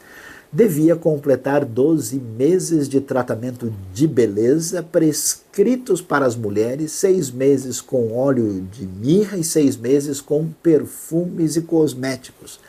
devia 0.52 0.96
completar 0.96 1.64
12 1.64 2.20
meses 2.20 2.90
de 2.90 3.00
tratamento 3.00 3.72
de 3.94 4.08
beleza 4.08 4.82
prescritos 4.82 6.02
para 6.02 6.26
as 6.26 6.36
mulheres, 6.36 6.92
seis 6.92 7.30
meses 7.30 7.80
com 7.80 8.12
óleo 8.14 8.62
de 8.72 8.86
mirra 8.86 9.38
e 9.38 9.44
seis 9.44 9.78
meses 9.78 10.20
com 10.20 10.50
perfumes 10.64 11.56
e 11.56 11.62
cosméticos. 11.62 12.60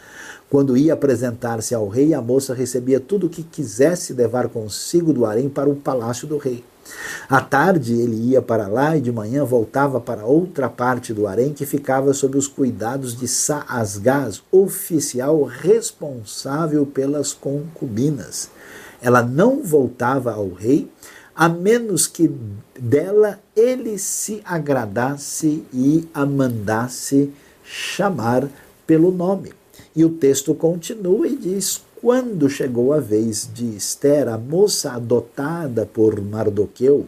Quando 0.51 0.77
ia 0.77 0.95
apresentar-se 0.95 1.75
ao 1.75 1.89
rei, 1.89 2.13
a 2.13 2.21
moça 2.21 2.53
recebia 2.53 3.01
tudo 3.01 3.29
o 3.29 3.31
que 3.31 3.43
quisesse 3.43 4.13
levar 4.13 4.49
consigo 4.49 5.13
do 5.13 5.25
harém 5.25 5.49
para 5.49 5.71
o 5.71 5.77
palácio 5.77 6.27
do 6.27 6.37
rei. 6.37 6.65
À 7.29 7.41
tarde 7.41 7.95
ele 7.95 8.17
ia 8.31 8.43
para 8.43 8.67
lá 8.67 8.97
e 8.97 9.01
de 9.01 9.13
manhã 9.13 9.45
voltava 9.45 10.01
para 10.01 10.25
outra 10.25 10.69
parte 10.69 11.13
do 11.13 11.27
harém 11.27 11.53
que 11.53 11.67
ficava 11.67 12.13
sob 12.13 12.37
os 12.37 12.49
cuidados 12.49 13.17
de 13.17 13.29
Saasgás, 13.29 14.43
oficial 14.51 15.43
responsável 15.45 16.85
pelas 16.87 17.33
concubinas. 17.33 18.51
Ela 19.01 19.23
não 19.23 19.63
voltava 19.63 20.33
ao 20.33 20.53
rei 20.53 20.91
a 21.35 21.49
menos 21.49 22.07
que 22.07 22.31
dela 22.79 23.41
ele 23.57 23.99
se 23.99 24.43
agradasse 24.45 25.65
e 25.73 26.07
a 26.13 26.27
mandasse 26.27 27.33
chamar 27.65 28.47
pelo 28.87 29.11
nome. 29.11 29.53
E 29.97 30.05
o 30.05 30.11
texto 30.11 30.55
continua 30.55 31.27
e 31.27 31.37
diz: 31.37 31.83
quando 32.01 32.49
chegou 32.49 32.95
a 32.95 32.99
vez 32.99 33.49
de 33.53 33.77
Esther, 33.77 34.27
a 34.27 34.39
moça 34.39 34.93
adotada 34.93 35.85
por 35.85 36.19
Mardoqueu, 36.19 37.07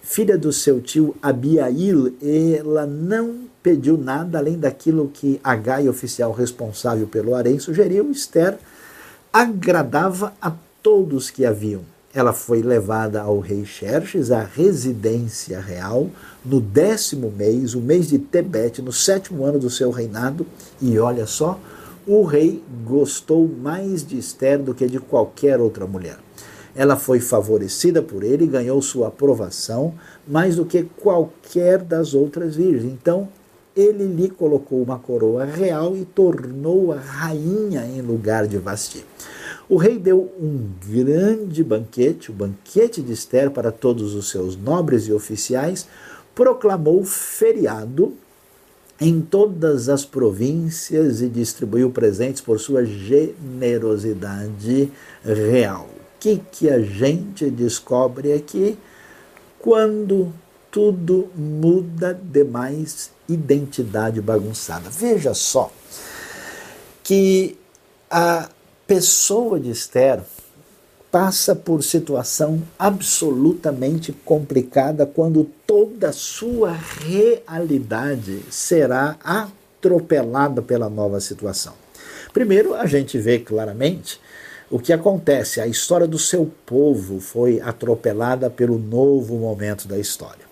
filha 0.00 0.38
do 0.38 0.52
seu 0.52 0.80
tio 0.80 1.16
Abiail, 1.20 2.14
ela 2.22 2.86
não 2.86 3.48
pediu 3.60 3.98
nada 3.98 4.38
além 4.38 4.56
daquilo 4.56 5.10
que 5.12 5.40
a 5.42 5.56
Gai, 5.56 5.88
oficial 5.88 6.32
responsável 6.32 7.08
pelo 7.08 7.34
harém, 7.34 7.58
sugeriu. 7.58 8.12
Esther 8.12 8.56
agradava 9.32 10.32
a 10.40 10.52
todos 10.82 11.30
que 11.30 11.44
haviam. 11.44 11.82
Ela 12.14 12.32
foi 12.32 12.62
levada 12.62 13.20
ao 13.20 13.40
rei 13.40 13.66
Xerxes, 13.66 14.30
à 14.30 14.42
residência 14.42 15.60
real, 15.60 16.08
no 16.44 16.60
décimo 16.60 17.30
mês, 17.36 17.74
o 17.74 17.80
mês 17.80 18.08
de 18.08 18.18
Tebete, 18.18 18.80
no 18.80 18.92
sétimo 18.92 19.44
ano 19.44 19.58
do 19.58 19.68
seu 19.68 19.90
reinado, 19.90 20.46
e 20.80 20.96
olha 20.98 21.26
só, 21.26 21.60
o 22.08 22.22
rei 22.22 22.64
gostou 22.86 23.46
mais 23.46 24.02
de 24.04 24.18
Esther 24.18 24.58
do 24.58 24.74
que 24.74 24.86
de 24.86 24.98
qualquer 24.98 25.60
outra 25.60 25.86
mulher. 25.86 26.16
Ela 26.74 26.96
foi 26.96 27.20
favorecida 27.20 28.00
por 28.00 28.22
ele 28.22 28.44
e 28.44 28.48
ganhou 28.48 28.80
sua 28.80 29.08
aprovação 29.08 29.92
mais 30.26 30.56
do 30.56 30.64
que 30.64 30.84
qualquer 30.84 31.82
das 31.82 32.14
outras 32.14 32.56
virgens. 32.56 32.90
Então, 32.90 33.28
ele 33.76 34.06
lhe 34.06 34.30
colocou 34.30 34.82
uma 34.82 34.98
coroa 34.98 35.44
real 35.44 35.94
e 35.94 36.06
tornou-a 36.06 36.96
rainha 36.96 37.84
em 37.84 38.00
lugar 38.00 38.46
de 38.46 38.56
Vasti. 38.56 39.04
O 39.68 39.76
rei 39.76 39.98
deu 39.98 40.32
um 40.40 40.66
grande 40.90 41.62
banquete, 41.62 42.30
o 42.30 42.34
banquete 42.34 43.02
de 43.02 43.12
Esther, 43.12 43.50
para 43.50 43.70
todos 43.70 44.14
os 44.14 44.30
seus 44.30 44.56
nobres 44.56 45.06
e 45.08 45.12
oficiais, 45.12 45.86
proclamou 46.34 47.04
feriado 47.04 48.14
em 49.00 49.20
todas 49.20 49.88
as 49.88 50.04
províncias 50.04 51.22
e 51.22 51.28
distribuiu 51.28 51.88
presentes 51.90 52.40
por 52.40 52.58
sua 52.58 52.84
generosidade 52.84 54.90
real. 55.24 55.86
O 55.86 56.18
que, 56.18 56.42
que 56.50 56.68
a 56.68 56.80
gente 56.80 57.48
descobre 57.48 58.32
aqui? 58.32 58.76
Quando 59.58 60.32
tudo 60.70 61.30
muda 61.34 62.12
demais, 62.12 63.10
identidade 63.28 64.20
bagunçada. 64.20 64.90
Veja 64.90 65.32
só 65.32 65.72
que 67.04 67.56
a 68.10 68.48
pessoa 68.86 69.60
de 69.60 69.70
Esther 69.70 70.20
passa 71.10 71.54
por 71.54 71.82
situação 71.82 72.62
absolutamente 72.78 74.12
complicada 74.12 75.06
quando 75.06 75.44
toda 75.66 76.10
a 76.10 76.12
sua 76.12 76.72
realidade 76.72 78.42
será 78.50 79.16
atropelada 79.24 80.60
pela 80.60 80.88
nova 80.90 81.20
situação. 81.20 81.74
Primeiro, 82.32 82.74
a 82.74 82.86
gente 82.86 83.18
vê 83.18 83.38
claramente 83.38 84.20
o 84.70 84.78
que 84.78 84.92
acontece. 84.92 85.60
A 85.60 85.66
história 85.66 86.06
do 86.06 86.18
seu 86.18 86.50
povo 86.66 87.20
foi 87.20 87.60
atropelada 87.60 88.50
pelo 88.50 88.78
novo 88.78 89.36
momento 89.36 89.88
da 89.88 89.98
história. 89.98 90.46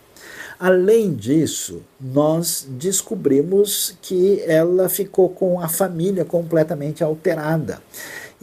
Além 0.59 1.13
disso, 1.13 1.83
nós 2.01 2.67
descobrimos 2.67 3.95
que 4.01 4.41
ela 4.47 4.89
ficou 4.89 5.29
com 5.29 5.61
a 5.61 5.69
família 5.69 6.25
completamente 6.25 7.05
alterada. 7.05 7.83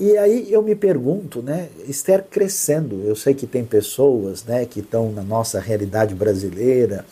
E 0.04 0.18
aí 0.18 0.52
eu 0.52 0.62
me 0.62 0.76
pergunto, 0.76 1.42
né, 1.42 1.70
Esther 1.88 2.26
crescendo, 2.30 3.04
eu 3.06 3.16
sei 3.16 3.34
que 3.34 3.48
tem 3.48 3.64
pessoas, 3.64 4.44
né, 4.44 4.66
que 4.66 4.82
estão 4.82 5.14
na 5.14 5.24
nossa 5.24 5.62
realidade 5.62 6.14
brasileira 6.14 7.06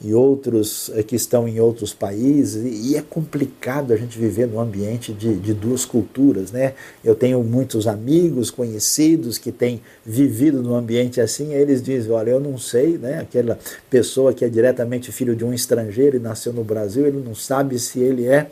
e 0.00 0.14
outros 0.14 0.90
eh, 0.94 1.02
que 1.02 1.14
estão 1.14 1.46
em 1.46 1.60
outros 1.60 1.92
países, 1.92 2.88
e 2.88 2.96
é 2.96 3.02
complicado 3.02 3.92
a 3.92 3.96
gente 3.96 4.18
viver 4.18 4.46
num 4.46 4.58
ambiente 4.58 5.12
de, 5.12 5.36
de 5.36 5.52
duas 5.52 5.84
culturas, 5.84 6.50
né? 6.50 6.72
Eu 7.04 7.14
tenho 7.14 7.42
muitos 7.42 7.86
amigos, 7.86 8.50
conhecidos 8.50 9.36
que 9.36 9.52
têm 9.52 9.82
vivido 10.06 10.62
num 10.62 10.74
ambiente 10.74 11.20
assim, 11.20 11.52
eles 11.52 11.82
dizem, 11.82 12.12
olha, 12.12 12.30
eu 12.30 12.40
não 12.40 12.56
sei, 12.56 12.96
né? 12.96 13.18
Aquela 13.18 13.58
pessoa 13.90 14.32
que 14.32 14.42
é 14.42 14.48
diretamente 14.48 15.12
filho 15.12 15.36
de 15.36 15.44
um 15.44 15.52
estrangeiro 15.52 16.16
e 16.16 16.20
nasceu 16.20 16.52
no 16.52 16.64
Brasil, 16.64 17.06
ele 17.06 17.22
não 17.22 17.34
sabe 17.34 17.78
se 17.78 17.98
ele 17.98 18.26
é 18.26 18.48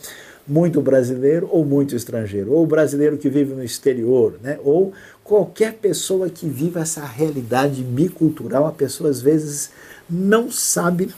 muito 0.46 0.80
brasileiro 0.80 1.48
ou 1.50 1.64
muito 1.64 1.96
estrangeiro, 1.96 2.52
ou 2.52 2.66
brasileiro 2.66 3.18
que 3.18 3.28
vive 3.28 3.54
no 3.54 3.64
exterior, 3.64 4.34
né? 4.42 4.58
ou 4.64 4.92
qualquer 5.24 5.74
pessoa 5.74 6.30
que 6.30 6.48
viva 6.48 6.80
essa 6.80 7.04
realidade 7.04 7.82
bicultural, 7.82 8.66
a 8.66 8.72
pessoa 8.72 9.10
às 9.10 9.20
vezes 9.20 9.70
não 10.08 10.50
sabe 10.50 11.12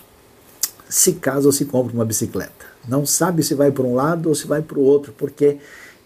se 0.88 1.12
casa 1.14 1.47
ou 1.47 1.52
se 1.52 1.66
compra 1.66 1.92
uma 1.92 2.04
bicicleta, 2.04 2.64
não 2.88 3.04
sabe 3.04 3.42
se 3.42 3.54
vai 3.54 3.70
para 3.70 3.85
um 3.85 3.94
lado 3.94 4.30
ou 4.30 4.35
se 4.35 4.47
vai 4.47 4.62
para 4.62 4.78
o 4.78 4.82
outro, 4.82 5.12
porque 5.16 5.58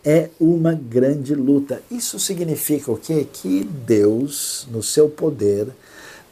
é 0.04 0.30
uma 0.40 0.72
grande 0.74 1.32
luta. 1.32 1.80
Isso 1.88 2.18
significa 2.18 2.90
o 2.90 2.96
quê? 2.96 3.24
Que 3.32 3.62
Deus, 3.62 4.66
no 4.70 4.82
seu 4.82 5.08
poder, 5.08 5.68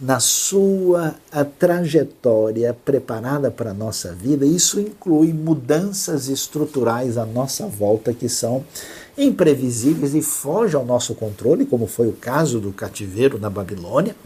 na 0.01 0.19
sua 0.19 1.15
trajetória 1.59 2.75
preparada 2.85 3.51
para 3.51 3.73
a 3.73 3.75
nossa 3.75 4.15
vida, 4.15 4.47
isso 4.47 4.81
inclui 4.81 5.33
mudanças 5.33 6.29
estruturais 6.29 7.19
à 7.19 7.27
nossa 7.27 7.67
volta 7.67 8.15
que 8.15 8.29
são 8.29 8.65
imprevisíveis 9.19 10.15
e 10.15 10.23
fogem 10.23 10.77
ao 10.77 10.87
nosso 10.87 11.15
controle, 11.15 11.67
como 11.67 11.87
foi 11.87 12.09
o 12.09 12.15
caso 12.15 12.59
do 12.59 12.73
cativeiro 12.73 13.39
na 13.39 13.51
Babilônia. 13.51 14.17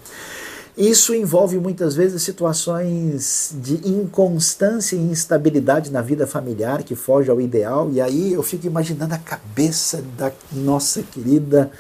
Isso 0.77 1.15
envolve 1.15 1.57
muitas 1.59 1.95
vezes 1.95 2.23
situações 2.23 3.55
de 3.61 3.89
inconstância 3.89 4.97
e 4.97 5.01
instabilidade 5.01 5.91
na 5.91 6.03
vida 6.03 6.27
familiar 6.27 6.83
que 6.83 6.95
foge 6.95 7.31
ao 7.31 7.41
ideal, 7.41 7.91
e 7.93 8.01
aí 8.01 8.33
eu 8.33 8.43
fico 8.43 8.67
imaginando 8.67 9.15
a 9.15 9.19
cabeça 9.19 10.05
da 10.17 10.33
nossa 10.53 11.03
querida 11.03 11.71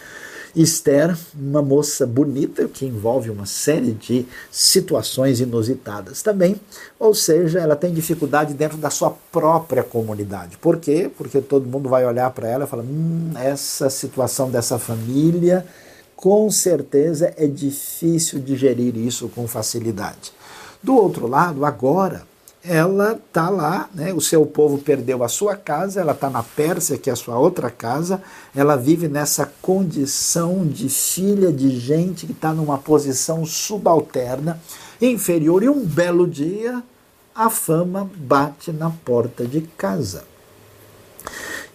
Esther, 0.55 1.17
uma 1.35 1.61
moça 1.61 2.07
bonita 2.07 2.69
que 2.69 2.87
envolve 2.87 3.29
uma 3.29 3.45
série 3.45 3.93
de 3.93 4.25
situações 4.51 5.41
inusitadas 5.41 6.23
também, 6.23 6.57
ou 6.99 7.13
seja, 7.13 7.59
ela 7.59 7.75
tem 7.75 7.93
dificuldade 7.93 8.55
dentro 8.55 8.79
da 8.79 8.89
sua 8.89 9.11
própria 9.33 9.83
comunidade. 9.83 10.57
Por 10.59 10.79
quê? 10.79 11.11
Porque 11.17 11.41
todo 11.41 11.67
mundo 11.67 11.89
vai 11.89 12.07
olhar 12.07 12.31
para 12.31 12.49
ela 12.49 12.65
e 12.65 12.69
falar: 12.69 12.85
hum, 12.85 13.33
essa 13.37 13.91
situação 13.91 14.49
dessa 14.49 14.79
família, 14.79 15.67
com 16.15 16.49
certeza 16.51 17.35
é 17.37 17.47
difícil 17.47 18.39
digerir 18.39 18.97
isso 18.97 19.29
com 19.29 19.49
facilidade. 19.49 20.33
Do 20.81 20.95
outro 20.95 21.27
lado, 21.27 21.65
agora, 21.65 22.23
ela 22.67 23.13
está 23.13 23.51
lá, 23.51 23.91
né? 23.95 24.15
o 24.15 24.23
seu 24.23 24.47
povo 24.47 24.79
perdeu 24.79 25.23
a 25.23 25.29
sua 25.29 25.55
casa, 25.55 26.01
ela 26.01 26.13
está 26.13 26.31
na 26.31 26.43
Pérsia, 26.43 26.97
que 26.97 27.11
é 27.11 27.13
a 27.13 27.17
sua 27.17 27.39
outra 27.39 27.71
casa, 27.71 28.23
ela 28.57 28.75
vive 28.75 29.07
nessa 29.07 29.53
condição 29.61 30.67
de 30.67 30.89
filha 30.89 31.53
de 31.53 31.79
gente 31.79 32.25
que 32.25 32.33
está 32.33 32.55
numa 32.55 32.79
posição 32.79 33.45
subalterna, 33.45 34.59
inferior, 35.01 35.63
e 35.63 35.69
um 35.69 35.85
belo 35.85 36.27
dia 36.27 36.83
a 37.35 37.51
fama 37.51 38.11
bate 38.17 38.73
na 38.73 38.89
porta 38.89 39.45
de 39.45 39.61
casa. 39.61 40.25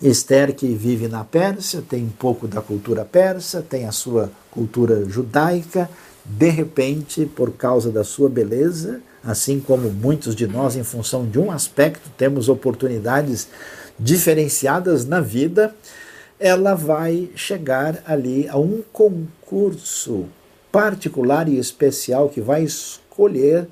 Esther, 0.01 0.55
que 0.55 0.73
vive 0.73 1.07
na 1.07 1.23
Pérsia, 1.23 1.83
tem 1.87 2.05
um 2.05 2.09
pouco 2.09 2.47
da 2.47 2.61
cultura 2.61 3.05
persa, 3.05 3.61
tem 3.61 3.85
a 3.85 3.91
sua 3.91 4.31
cultura 4.49 5.05
judaica, 5.05 5.89
de 6.25 6.49
repente, 6.49 7.25
por 7.25 7.51
causa 7.51 7.91
da 7.91 8.03
sua 8.03 8.29
beleza, 8.29 9.01
assim 9.23 9.59
como 9.59 9.89
muitos 9.89 10.35
de 10.35 10.47
nós, 10.47 10.75
em 10.75 10.83
função 10.83 11.25
de 11.25 11.39
um 11.39 11.51
aspecto, 11.51 12.09
temos 12.17 12.49
oportunidades 12.49 13.47
diferenciadas 13.99 15.05
na 15.05 15.19
vida, 15.19 15.75
ela 16.39 16.73
vai 16.73 17.29
chegar 17.35 18.01
ali 18.05 18.47
a 18.47 18.57
um 18.57 18.81
concurso 18.93 20.25
particular 20.71 21.49
e 21.49 21.57
especial 21.57 22.29
que 22.29 22.39
vai 22.39 22.63
escolher 22.63 23.67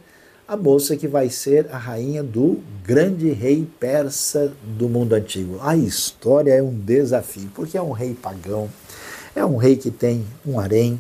a 0.47 0.55
moça 0.55 0.95
que 0.95 1.07
vai 1.07 1.29
ser 1.29 1.67
a 1.71 1.77
rainha 1.77 2.23
do 2.23 2.61
grande 2.83 3.29
rei 3.31 3.67
persa 3.79 4.53
do 4.63 4.87
mundo 4.87 5.13
antigo. 5.13 5.59
A 5.61 5.75
história 5.75 6.53
é 6.53 6.63
um 6.63 6.73
desafio, 6.73 7.49
porque 7.53 7.77
é 7.77 7.81
um 7.81 7.91
rei 7.91 8.13
pagão, 8.13 8.69
é 9.35 9.45
um 9.45 9.57
rei 9.57 9.75
que 9.75 9.91
tem 9.91 10.25
um 10.45 10.57
harém, 10.57 10.99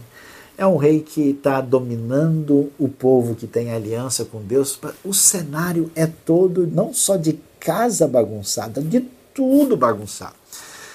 é 0.57 0.65
um 0.65 0.75
rei 0.75 1.01
que 1.01 1.29
está 1.29 1.61
dominando 1.61 2.71
o 2.79 2.89
povo 2.89 3.35
que 3.35 3.45
tem 3.45 3.71
aliança 3.71 4.25
com 4.25 4.41
Deus. 4.41 4.79
O 5.03 5.13
cenário 5.13 5.91
é 5.95 6.07
todo, 6.07 6.65
não 6.65 6.93
só 6.93 7.15
de 7.15 7.39
casa 7.59 8.07
bagunçada, 8.07 8.81
de 8.81 9.01
tudo 9.33 9.77
bagunçado. 9.77 10.35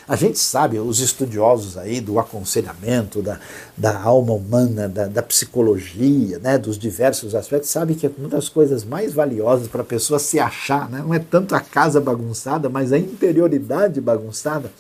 A 0.09 0.17
gente 0.17 0.39
sabe, 0.39 0.81
os 0.81 0.99
estudiosos 0.99 1.79
aí 1.79 2.01
do 2.01 2.19
aconselhamento, 2.19 3.23
da, 3.23 3.39
da 3.77 4.03
alma 4.03 4.33
humana, 4.33 4.89
da, 4.89 5.07
da 5.07 5.23
psicologia, 5.23 6.41
né, 6.41 6.59
dos 6.59 6.77
diversos 6.77 7.37
aspectos, 7.37 7.71
sabem 7.71 7.97
que 7.97 8.11
uma 8.19 8.29
das 8.29 8.49
coisas 8.49 8.85
mais 8.85 9.15
valiosas 9.15 9.69
para 9.69 9.83
a 9.83 9.85
pessoa 9.85 10.19
se 10.19 10.41
achar, 10.41 10.91
né, 10.91 10.99
não 11.07 11.15
é 11.15 11.21
tanto 11.21 11.55
a 11.55 11.61
casa 11.61 12.01
bagunçada, 12.01 12.69
mas 12.69 12.93
a 12.93 12.99
interioridade 12.99 14.01
bagunçada. 14.01 14.73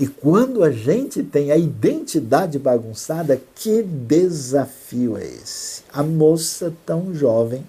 E 0.00 0.06
quando 0.06 0.64
a 0.64 0.70
gente 0.70 1.22
tem 1.22 1.52
a 1.52 1.58
identidade 1.58 2.58
bagunçada, 2.58 3.38
que 3.54 3.82
desafio 3.82 5.18
é 5.18 5.26
esse? 5.26 5.82
A 5.92 6.02
moça 6.02 6.72
tão 6.86 7.14
jovem, 7.14 7.62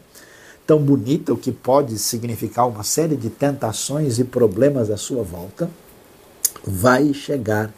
tão 0.66 0.82
bonita, 0.82 1.34
o 1.34 1.38
que 1.38 1.52
pode 1.52 2.00
significar 2.00 2.70
uma 2.70 2.84
série 2.84 3.18
de 3.18 3.30
tentações 3.30 4.18
e 4.18 4.24
problemas 4.24 4.90
à 4.90 4.96
sua 4.96 5.24
volta, 5.24 5.70
vai 6.64 7.14
chegar 7.14 7.70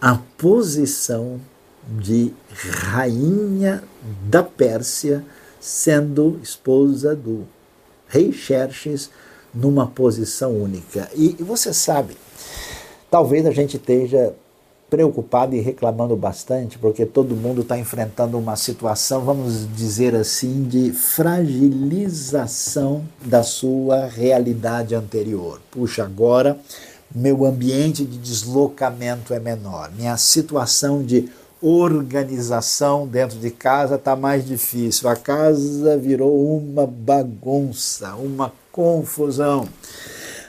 à 0.00 0.16
posição 0.38 1.40
de 1.88 2.32
rainha 2.54 3.82
da 4.28 4.44
Pérsia, 4.44 5.24
sendo 5.60 6.38
esposa 6.40 7.16
do 7.16 7.48
rei 8.06 8.32
Xerxes, 8.32 9.10
numa 9.52 9.88
posição 9.88 10.52
única. 10.52 11.10
E, 11.16 11.30
você 11.40 11.74
sabe, 11.74 12.16
Talvez 13.12 13.44
a 13.44 13.50
gente 13.50 13.76
esteja 13.76 14.32
preocupado 14.88 15.54
e 15.54 15.60
reclamando 15.60 16.16
bastante, 16.16 16.78
porque 16.78 17.04
todo 17.04 17.36
mundo 17.36 17.60
está 17.60 17.76
enfrentando 17.76 18.38
uma 18.38 18.56
situação, 18.56 19.20
vamos 19.20 19.68
dizer 19.76 20.14
assim, 20.14 20.64
de 20.64 20.92
fragilização 20.92 23.04
da 23.22 23.42
sua 23.42 24.06
realidade 24.06 24.94
anterior. 24.94 25.60
Puxa, 25.70 26.04
agora 26.04 26.58
meu 27.14 27.44
ambiente 27.44 28.02
de 28.02 28.16
deslocamento 28.16 29.34
é 29.34 29.38
menor, 29.38 29.90
minha 29.94 30.16
situação 30.16 31.02
de 31.02 31.28
organização 31.60 33.06
dentro 33.06 33.38
de 33.38 33.50
casa 33.50 33.96
está 33.96 34.16
mais 34.16 34.42
difícil, 34.42 35.10
a 35.10 35.16
casa 35.16 35.98
virou 35.98 36.56
uma 36.56 36.86
bagunça, 36.86 38.14
uma 38.14 38.50
confusão 38.72 39.68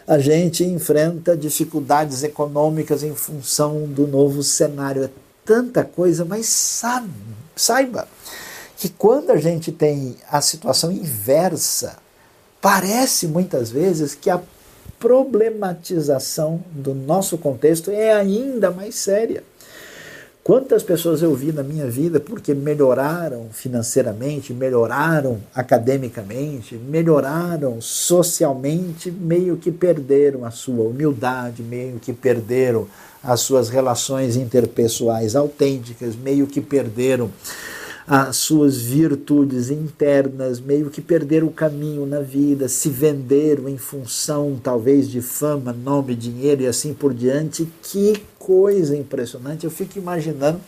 a 0.07 0.19
gente 0.19 0.63
enfrenta 0.63 1.35
dificuldades 1.35 2.23
econômicas 2.23 3.03
em 3.03 3.15
função 3.15 3.87
do 3.87 4.05
novo 4.05 4.43
cenário. 4.43 5.05
É 5.05 5.09
tanta 5.45 5.83
coisa, 5.83 6.25
mas 6.25 6.47
saiba 7.55 8.07
que 8.77 8.89
quando 8.89 9.31
a 9.31 9.37
gente 9.37 9.71
tem 9.71 10.15
a 10.29 10.41
situação 10.41 10.91
inversa, 10.91 11.97
parece 12.61 13.27
muitas 13.27 13.71
vezes 13.71 14.13
que 14.15 14.29
a 14.29 14.41
problematização 14.99 16.63
do 16.71 16.93
nosso 16.93 17.37
contexto 17.37 17.91
é 17.91 18.13
ainda 18.13 18.71
mais 18.71 18.95
séria. 18.95 19.43
Quantas 20.43 20.83
pessoas 20.83 21.21
eu 21.21 21.33
vi 21.33 21.53
na 21.53 21.63
minha 21.63 21.89
vida 21.89 22.19
porque 22.19 22.53
melhoraram 22.53 23.47
financeiramente, 23.49 24.53
melhoraram 24.53 25.39
academicamente, 25.55 26.75
melhoraram 26.75 27.79
socialmente, 27.79 29.09
meio 29.09 29.55
que 29.55 29.71
perderam 29.71 30.43
a 30.43 30.51
sua 30.51 30.83
humildade, 30.83 31.63
meio 31.63 31.97
que 31.97 32.11
perderam 32.11 32.85
as 33.23 33.39
suas 33.39 33.69
relações 33.69 34.35
interpessoais 34.35 35.33
autênticas, 35.33 36.13
meio 36.13 36.45
que 36.45 36.59
perderam 36.59 37.31
as 38.05 38.37
suas 38.37 38.77
virtudes 38.77 39.69
internas, 39.69 40.59
meio 40.59 40.89
que 40.89 41.01
perderam 41.01 41.47
o 41.47 41.51
caminho 41.51 42.05
na 42.05 42.19
vida, 42.19 42.67
se 42.67 42.89
venderam 42.89 43.69
em 43.69 43.77
função 43.77 44.59
talvez 44.61 45.09
de 45.09 45.21
fama, 45.21 45.71
nome, 45.71 46.15
dinheiro 46.15 46.63
e 46.63 46.67
assim 46.67 46.93
por 46.93 47.13
diante. 47.13 47.67
Que 47.81 48.21
coisa 48.37 48.95
impressionante! 48.95 49.63
Eu 49.63 49.71
fico 49.71 49.97
imaginando 49.97 50.59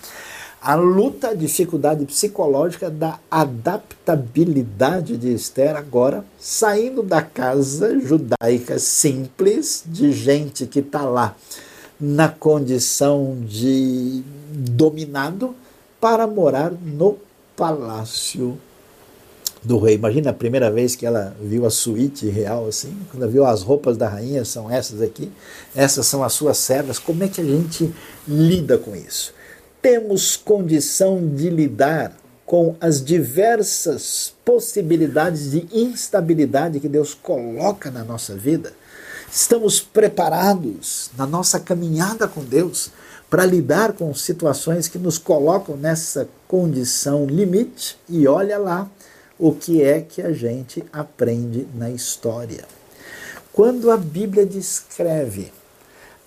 a 0.62 0.74
luta, 0.74 1.30
a 1.30 1.34
dificuldade 1.36 2.06
psicológica 2.06 2.90
da 2.90 3.20
adaptabilidade 3.30 5.16
de 5.16 5.32
Esther 5.32 5.76
agora, 5.76 6.26
saindo 6.40 7.04
da 7.04 7.22
casa 7.22 8.00
judaica 8.00 8.80
simples, 8.80 9.84
de 9.86 10.12
gente 10.12 10.66
que 10.66 10.80
está 10.80 11.02
lá 11.02 11.36
na 12.00 12.30
condição 12.30 13.38
de 13.46 14.24
dominado 14.52 15.54
para 16.06 16.28
morar 16.28 16.72
no 16.72 17.18
palácio 17.58 18.60
do 19.64 19.80
rei. 19.80 19.96
Imagina 19.96 20.30
a 20.30 20.34
primeira 20.34 20.70
vez 20.70 20.96
que 20.96 21.04
ela 21.04 21.36
viu 21.42 21.66
a 21.66 21.72
suíte 21.72 22.30
real 22.30 22.68
assim, 22.68 22.96
quando 23.10 23.24
ela 23.24 23.32
viu 23.32 23.44
as 23.44 23.64
roupas 23.64 23.98
da 23.98 24.08
rainha, 24.08 24.46
são 24.46 24.70
essas 24.70 25.02
aqui, 25.02 25.32
essas 25.76 26.06
são 26.06 26.24
as 26.24 26.32
suas 26.34 26.60
servas. 26.60 27.00
Como 27.00 27.24
é 27.24 27.28
que 27.28 27.42
a 27.42 27.44
gente 27.44 27.92
lida 28.28 28.78
com 28.78 28.96
isso? 28.96 29.34
Temos 29.82 30.38
condição 30.38 31.28
de 31.28 31.50
lidar 31.50 32.16
com 32.46 32.76
as 32.80 33.04
diversas 33.04 34.32
possibilidades 34.46 35.50
de 35.50 35.68
instabilidade 35.74 36.80
que 36.80 36.88
Deus 36.88 37.16
coloca 37.16 37.90
na 37.90 38.04
nossa 38.04 38.36
vida? 38.36 38.74
Estamos 39.32 39.80
preparados 39.80 41.10
na 41.18 41.26
nossa 41.26 41.60
caminhada 41.60 42.28
com 42.28 42.44
Deus 42.44 42.92
para 43.30 43.46
lidar 43.46 43.94
com 43.94 44.14
situações 44.14 44.88
que 44.88 44.98
nos 44.98 45.18
colocam 45.18 45.76
nessa 45.76 46.28
condição 46.48 47.26
limite? 47.26 47.98
E 48.08 48.28
olha 48.28 48.58
lá 48.58 48.90
o 49.38 49.54
que 49.54 49.82
é 49.82 50.02
que 50.02 50.22
a 50.22 50.32
gente 50.32 50.84
aprende 50.92 51.68
na 51.74 51.90
história. 51.90 52.66
Quando 53.52 53.92
a 53.92 53.98
Bíblia 53.98 54.46
descreve 54.46 55.52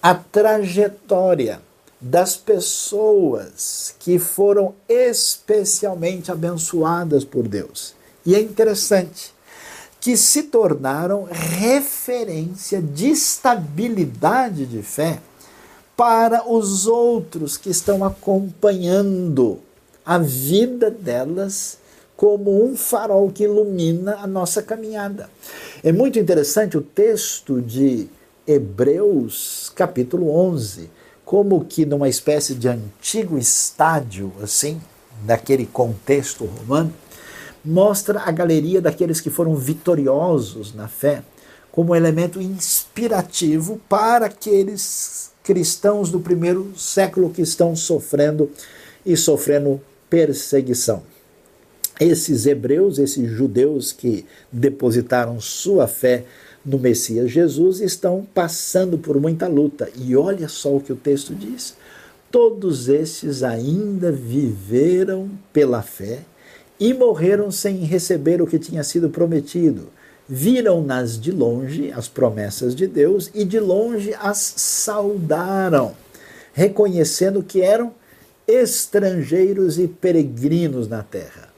a 0.02 0.14
trajetória 0.14 1.60
das 2.00 2.36
pessoas 2.36 3.94
que 3.98 4.18
foram 4.18 4.74
especialmente 4.88 6.30
abençoadas 6.30 7.24
por 7.24 7.48
Deus. 7.48 7.94
E 8.24 8.34
é 8.34 8.40
interessante 8.40 9.34
que 10.00 10.16
se 10.16 10.44
tornaram 10.44 11.24
referência 11.30 12.80
de 12.80 13.10
estabilidade 13.10 14.64
de 14.64 14.82
fé 14.82 15.18
para 15.98 16.48
os 16.48 16.86
outros 16.86 17.56
que 17.56 17.70
estão 17.70 18.04
acompanhando 18.04 19.58
a 20.06 20.16
vida 20.16 20.92
delas 20.92 21.76
como 22.16 22.64
um 22.64 22.76
farol 22.76 23.28
que 23.32 23.42
ilumina 23.42 24.14
a 24.18 24.26
nossa 24.28 24.62
caminhada. 24.62 25.28
É 25.82 25.90
muito 25.90 26.16
interessante 26.16 26.78
o 26.78 26.82
texto 26.82 27.60
de 27.60 28.08
Hebreus, 28.46 29.72
capítulo 29.74 30.30
11, 30.30 30.88
como 31.24 31.64
que 31.64 31.84
numa 31.84 32.08
espécie 32.08 32.54
de 32.54 32.68
antigo 32.68 33.36
estádio, 33.36 34.32
assim, 34.40 34.80
daquele 35.24 35.66
contexto 35.66 36.44
romano, 36.44 36.94
mostra 37.64 38.20
a 38.20 38.30
galeria 38.30 38.80
daqueles 38.80 39.20
que 39.20 39.30
foram 39.30 39.56
vitoriosos 39.56 40.72
na 40.72 40.86
fé 40.86 41.24
como 41.72 41.94
elemento 41.94 42.40
inspirativo 42.40 43.80
para 43.88 44.26
aqueles 44.26 45.32
cristãos 45.48 46.10
do 46.10 46.20
primeiro 46.20 46.74
século 46.76 47.30
que 47.30 47.40
estão 47.40 47.74
sofrendo 47.74 48.50
e 49.06 49.16
sofrendo 49.16 49.80
perseguição 50.10 51.02
esses 52.00 52.46
hebreus, 52.46 52.98
esses 52.98 53.28
judeus 53.30 53.92
que 53.92 54.24
depositaram 54.52 55.40
sua 55.40 55.88
fé 55.88 56.24
no 56.64 56.78
Messias 56.78 57.30
Jesus, 57.30 57.80
estão 57.80 58.26
passando 58.34 58.98
por 58.98 59.20
muita 59.20 59.48
luta. 59.48 59.88
E 59.96 60.14
olha 60.14 60.48
só 60.48 60.76
o 60.76 60.80
que 60.80 60.92
o 60.92 60.96
texto 60.96 61.34
diz: 61.34 61.74
todos 62.30 62.88
esses 62.88 63.42
ainda 63.42 64.12
viveram 64.12 65.30
pela 65.52 65.82
fé 65.82 66.20
e 66.78 66.94
morreram 66.94 67.50
sem 67.50 67.78
receber 67.78 68.40
o 68.40 68.46
que 68.46 68.58
tinha 68.58 68.84
sido 68.84 69.10
prometido. 69.10 69.88
Viram-nas 70.28 71.18
de 71.18 71.32
longe 71.32 71.90
as 71.90 72.06
promessas 72.06 72.74
de 72.74 72.86
Deus 72.86 73.30
e 73.34 73.44
de 73.44 73.58
longe 73.58 74.14
as 74.20 74.36
saudaram, 74.56 75.92
reconhecendo 76.52 77.42
que 77.42 77.62
eram 77.62 77.94
estrangeiros 78.46 79.78
e 79.78 79.88
peregrinos 79.88 80.86
na 80.86 81.02
terra. 81.02 81.48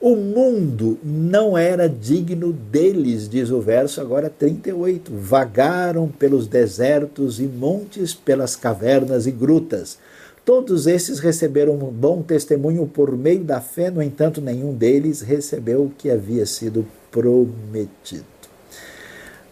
O 0.00 0.16
mundo 0.16 0.98
não 1.02 1.56
era 1.56 1.88
digno 1.88 2.52
deles, 2.52 3.28
diz 3.28 3.50
o 3.50 3.60
verso 3.60 4.00
agora 4.00 4.30
38. 4.30 5.12
Vagaram 5.14 6.08
pelos 6.08 6.46
desertos 6.46 7.40
e 7.40 7.44
montes, 7.44 8.14
pelas 8.14 8.56
cavernas 8.56 9.26
e 9.26 9.30
grutas. 9.30 9.98
Todos 10.44 10.86
esses 10.86 11.20
receberam 11.20 11.74
um 11.74 11.90
bom 11.90 12.22
testemunho 12.22 12.86
por 12.86 13.16
meio 13.16 13.44
da 13.44 13.62
fé, 13.62 13.90
no 13.90 14.02
entanto, 14.02 14.42
nenhum 14.42 14.74
deles 14.74 15.22
recebeu 15.22 15.84
o 15.84 15.90
que 15.90 16.10
havia 16.10 16.44
sido 16.44 16.86
prometido. 17.14 18.24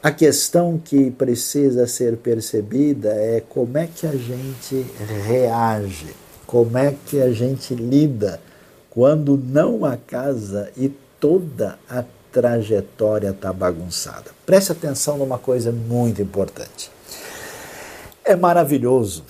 A 0.03 0.11
questão 0.11 0.83
que 0.85 1.13
precisa 1.13 1.87
ser 1.87 2.17
percebida 2.17 3.11
é 3.11 3.41
como 3.41 3.79
é 3.79 3.87
que 3.87 4.05
a 4.05 4.17
gente 4.17 4.85
reage, 5.29 6.09
como 6.45 6.77
é 6.77 6.93
que 7.07 7.21
a 7.21 7.31
gente 7.31 7.73
lida 7.73 8.41
quando 8.91 9.37
não 9.37 9.85
há 9.85 9.97
casa 9.97 10.73
e 10.77 10.89
toda 11.21 11.79
a 11.89 12.03
trajetória 12.33 13.29
está 13.31 13.53
bagunçada. 13.53 14.33
Preste 14.45 14.73
atenção 14.73 15.19
numa 15.19 15.39
coisa 15.39 15.71
muito 15.71 16.21
importante. 16.21 16.91
É 18.25 18.35
maravilhoso 18.35 19.23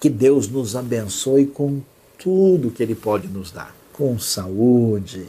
que 0.00 0.08
Deus 0.08 0.48
nos 0.48 0.74
abençoe 0.74 1.44
com 1.44 1.82
tudo 2.18 2.70
que 2.70 2.82
Ele 2.82 2.94
pode 2.94 3.28
nos 3.28 3.50
dar, 3.52 3.76
com 3.92 4.18
saúde, 4.18 5.26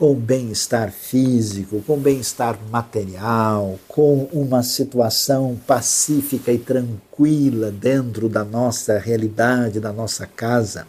com 0.00 0.14
bem-estar 0.14 0.90
físico, 0.90 1.82
com 1.86 1.98
bem-estar 1.98 2.58
material, 2.70 3.78
com 3.86 4.30
uma 4.32 4.62
situação 4.62 5.60
pacífica 5.66 6.50
e 6.50 6.56
tranquila 6.56 7.70
dentro 7.70 8.26
da 8.26 8.42
nossa 8.42 8.98
realidade, 8.98 9.78
da 9.78 9.92
nossa 9.92 10.26
casa. 10.26 10.86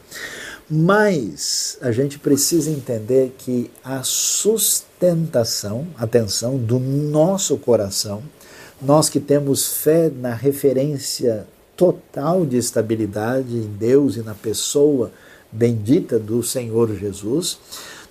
Mas 0.70 1.78
a 1.82 1.92
gente 1.92 2.18
precisa 2.20 2.72
entender 2.72 3.36
que 3.38 3.70
a 3.84 4.02
sustentação, 4.02 5.88
atenção, 5.98 6.58
do 6.58 6.80
nosso 6.80 7.58
coração, 7.58 8.24
nós 8.82 9.10
que 9.10 9.20
temos 9.20 9.74
fé 9.74 10.10
na 10.10 10.34
referência 10.34 11.46
total 11.76 12.46
de 12.46 12.56
estabilidade 12.56 13.58
em 13.58 13.74
Deus 13.78 14.16
e 14.16 14.22
na 14.22 14.34
pessoa 14.34 15.12
bendita 15.52 16.18
do 16.18 16.42
Senhor 16.42 16.96
Jesus, 16.96 17.60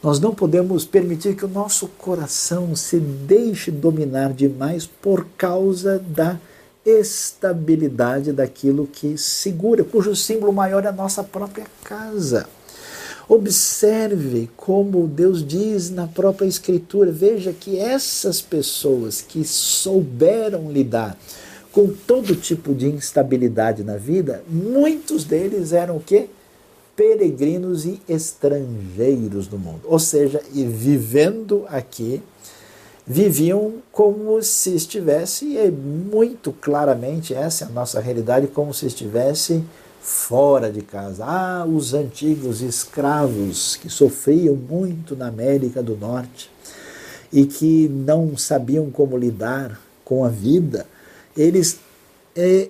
nós 0.02 0.18
não 0.18 0.34
podemos 0.34 0.84
permitir 0.84 1.36
que 1.36 1.44
o 1.44 1.48
nosso 1.48 1.86
coração 1.86 2.74
se 2.74 2.98
deixe 2.98 3.70
dominar 3.70 4.32
demais 4.32 4.86
por 4.86 5.26
causa 5.36 5.98
da 5.98 6.38
estabilidade 6.84 8.32
daquilo 8.32 8.86
que 8.86 9.18
segura, 9.18 9.84
cujo 9.84 10.16
símbolo 10.16 10.52
maior 10.52 10.84
é 10.84 10.88
a 10.88 10.92
nossa 10.92 11.22
própria 11.22 11.66
casa. 11.84 12.48
Observe 13.28 14.50
como 14.56 15.06
Deus 15.06 15.46
diz 15.46 15.90
na 15.90 16.06
própria 16.06 16.46
Escritura. 16.46 17.12
Veja 17.12 17.52
que 17.52 17.78
essas 17.78 18.40
pessoas 18.40 19.20
que 19.20 19.44
souberam 19.44 20.72
lidar 20.72 21.16
com 21.70 21.88
todo 21.88 22.34
tipo 22.34 22.74
de 22.74 22.88
instabilidade 22.88 23.84
na 23.84 23.96
vida, 23.96 24.42
muitos 24.48 25.22
deles 25.22 25.72
eram 25.72 25.98
o 25.98 26.00
quê? 26.00 26.28
Peregrinos 27.00 27.86
e 27.86 27.98
estrangeiros 28.06 29.46
do 29.46 29.58
mundo. 29.58 29.80
Ou 29.84 29.98
seja, 29.98 30.42
e 30.52 30.64
vivendo 30.64 31.64
aqui 31.70 32.22
viviam 33.06 33.76
como 33.90 34.42
se 34.42 34.74
estivesse, 34.74 35.56
e 35.56 35.70
muito 35.70 36.52
claramente 36.52 37.32
essa 37.32 37.64
é 37.64 37.68
a 37.68 37.70
nossa 37.70 38.00
realidade, 38.00 38.48
como 38.48 38.74
se 38.74 38.84
estivesse 38.84 39.64
fora 40.02 40.70
de 40.70 40.82
casa. 40.82 41.24
Ah, 41.24 41.64
os 41.66 41.94
antigos 41.94 42.60
escravos 42.60 43.76
que 43.76 43.88
sofriam 43.88 44.54
muito 44.54 45.16
na 45.16 45.28
América 45.28 45.82
do 45.82 45.96
Norte 45.96 46.50
e 47.32 47.46
que 47.46 47.88
não 47.88 48.36
sabiam 48.36 48.90
como 48.90 49.16
lidar 49.16 49.80
com 50.04 50.22
a 50.22 50.28
vida, 50.28 50.86
eles 51.34 51.78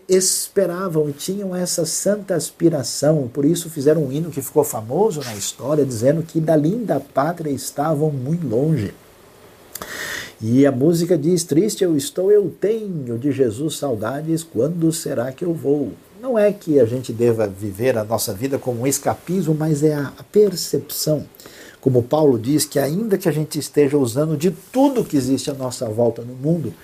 esperavam 0.09 1.09
e 1.09 1.13
tinham 1.13 1.55
essa 1.55 1.85
santa 1.85 2.35
aspiração, 2.35 3.29
por 3.33 3.45
isso 3.45 3.69
fizeram 3.69 4.05
um 4.05 4.13
hino 4.13 4.31
que 4.31 4.41
ficou 4.41 4.65
famoso 4.65 5.21
na 5.21 5.35
história, 5.35 5.85
dizendo 5.85 6.23
que 6.23 6.41
da 6.41 6.57
linda 6.57 6.99
pátria 6.99 7.51
estavam 7.51 8.11
muito 8.11 8.47
longe. 8.47 8.95
E 10.41 10.65
a 10.67 10.73
música 10.73 11.19
diz: 11.19 11.45
Triste 11.45 11.85
eu 11.85 11.97
estou, 11.97 12.33
eu 12.33 12.51
tenho 12.61 13.19
de 13.19 13.31
Jesus 13.31 13.77
saudades, 13.77 14.43
quando 14.43 14.91
será 14.93 15.31
que 15.33 15.45
eu 15.45 15.53
vou? 15.53 15.93
Não 16.21 16.39
é 16.39 16.53
que 16.53 16.81
a 16.81 16.85
gente 16.85 17.13
deva 17.13 17.47
viver 17.47 17.97
a 17.97 18.05
nossa 18.05 18.33
vida 18.33 18.59
como 18.59 18.83
um 18.83 18.87
escapismo, 18.87 19.55
mas 19.55 19.83
é 19.83 19.95
a 19.95 20.13
percepção. 20.31 21.27
Como 21.81 22.03
Paulo 22.03 22.39
diz, 22.39 22.67
que 22.67 22.79
ainda 22.79 23.17
que 23.17 23.29
a 23.29 23.33
gente 23.33 23.59
esteja 23.59 23.97
usando 23.97 24.37
de 24.37 24.51
tudo 24.51 25.05
que 25.05 25.17
existe 25.17 25.51
à 25.51 25.55
nossa 25.55 25.89
volta 25.89 26.21
no 26.21 26.35
mundo, 26.35 26.75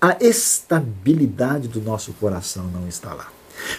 a 0.00 0.16
estabilidade 0.20 1.68
do 1.68 1.80
nosso 1.80 2.12
coração 2.14 2.64
não 2.68 2.88
está 2.88 3.12
lá. 3.12 3.30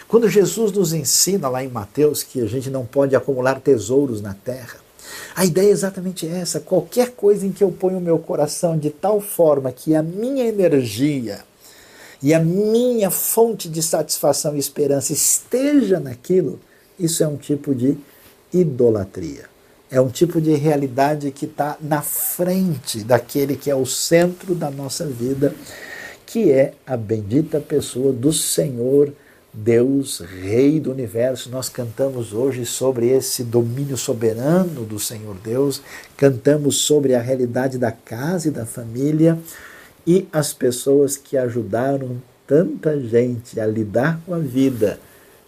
Quando 0.07 0.29
Jesus 0.29 0.71
nos 0.71 0.93
ensina 0.93 1.49
lá 1.49 1.63
em 1.63 1.67
Mateus 1.67 2.21
que 2.21 2.39
a 2.41 2.45
gente 2.45 2.69
não 2.69 2.86
pode 2.86 3.15
acumular 3.15 3.60
tesouros 3.60 4.21
na 4.21 4.34
terra, 4.34 4.79
a 5.36 5.45
ideia 5.45 5.67
é 5.67 5.71
exatamente 5.71 6.27
essa. 6.27 6.60
Qualquer 6.60 7.12
coisa 7.12 7.45
em 7.45 7.51
que 7.51 7.63
eu 7.63 7.71
ponho 7.71 7.97
o 7.97 8.01
meu 8.01 8.19
coração 8.19 8.77
de 8.77 8.89
tal 8.89 9.19
forma 9.19 9.71
que 9.71 9.95
a 9.95 10.03
minha 10.03 10.45
energia 10.45 11.43
e 12.21 12.34
a 12.34 12.39
minha 12.39 13.10
fonte 13.10 13.67
de 13.67 13.81
satisfação 13.81 14.55
e 14.55 14.60
esperança 14.60 15.12
esteja 15.12 15.99
naquilo, 15.99 16.60
isso 16.99 17.23
é 17.23 17.27
um 17.27 17.38
tipo 17.38 17.73
de 17.73 17.97
idolatria. 18.53 19.49
É 19.89 19.99
um 19.99 20.10
tipo 20.10 20.39
de 20.39 20.53
realidade 20.53 21.31
que 21.31 21.45
está 21.45 21.77
na 21.81 22.01
frente 22.01 23.03
daquele 23.03 23.55
que 23.55 23.69
é 23.69 23.75
o 23.75 23.86
centro 23.86 24.53
da 24.53 24.69
nossa 24.69 25.05
vida, 25.05 25.53
que 26.31 26.49
é 26.49 26.71
a 26.87 26.95
bendita 26.95 27.59
pessoa 27.59 28.13
do 28.13 28.31
Senhor 28.31 29.11
Deus, 29.53 30.21
Rei 30.21 30.79
do 30.79 30.89
universo. 30.89 31.49
Nós 31.49 31.67
cantamos 31.67 32.31
hoje 32.31 32.65
sobre 32.65 33.09
esse 33.09 33.43
domínio 33.43 33.97
soberano 33.97 34.85
do 34.85 34.97
Senhor 34.97 35.35
Deus, 35.43 35.81
cantamos 36.15 36.77
sobre 36.77 37.15
a 37.15 37.21
realidade 37.21 37.77
da 37.77 37.91
casa 37.91 38.47
e 38.47 38.51
da 38.51 38.65
família 38.65 39.37
e 40.07 40.25
as 40.31 40.53
pessoas 40.53 41.17
que 41.17 41.35
ajudaram 41.35 42.21
tanta 42.47 42.97
gente 42.97 43.59
a 43.59 43.67
lidar 43.67 44.21
com 44.25 44.33
a 44.33 44.39
vida 44.39 45.01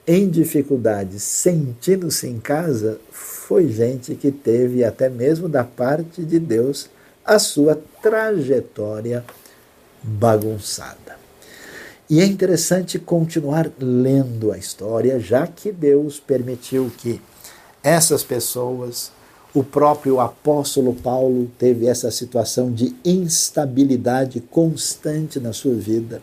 em 0.06 0.30
dificuldades, 0.30 1.24
sentindo-se 1.24 2.28
em 2.28 2.42
casa, 2.42 3.00
foi 3.10 3.70
gente 3.70 4.16
que 4.16 4.34
teve 4.34 4.84
até 4.84 5.08
mesmo 5.08 5.48
da 5.48 5.64
parte 5.64 6.22
de 6.24 6.40
Deus 6.40 6.90
a 7.24 7.40
sua 7.40 7.82
trajetória 8.02 9.24
bagunçada. 10.04 11.18
E 12.10 12.20
é 12.20 12.26
interessante 12.26 13.00
continuar 13.00 13.72
lendo 13.80 14.52
a 14.52 14.58
história, 14.58 15.20
já 15.20 15.48
que 15.48 15.72
Deus 15.72 16.20
permitiu 16.20 16.92
que 16.98 17.22
essas 17.82 18.24
pessoas, 18.24 19.12
o 19.54 19.64
próprio 19.64 20.20
apóstolo 20.20 20.94
Paulo 20.94 21.50
teve 21.58 21.88
essa 21.88 22.12
situação 22.12 22.72
de 22.72 22.96
instabilidade 23.06 24.42
constante 24.42 25.40
na 25.40 25.54
sua 25.54 25.76
vida. 25.76 26.22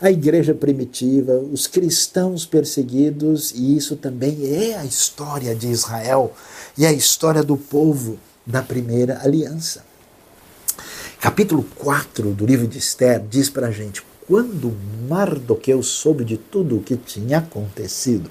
A 0.00 0.10
igreja 0.10 0.54
primitiva, 0.54 1.34
os 1.34 1.66
cristãos 1.66 2.44
perseguidos, 2.44 3.52
e 3.52 3.76
isso 3.76 3.94
também 3.96 4.38
é 4.46 4.76
a 4.76 4.84
história 4.84 5.54
de 5.54 5.68
Israel 5.68 6.32
e 6.76 6.84
a 6.84 6.92
história 6.92 7.42
do 7.42 7.56
povo 7.56 8.18
da 8.44 8.62
primeira 8.62 9.20
aliança. 9.22 9.84
Capítulo 11.22 11.64
4 11.76 12.32
do 12.32 12.44
livro 12.44 12.66
de 12.66 12.78
Esther 12.78 13.22
diz 13.30 13.48
para 13.48 13.68
a 13.68 13.70
gente: 13.70 14.02
quando 14.26 14.76
Mardoqueu 15.08 15.80
soube 15.80 16.24
de 16.24 16.36
tudo 16.36 16.76
o 16.76 16.82
que 16.82 16.96
tinha 16.96 17.38
acontecido, 17.38 18.28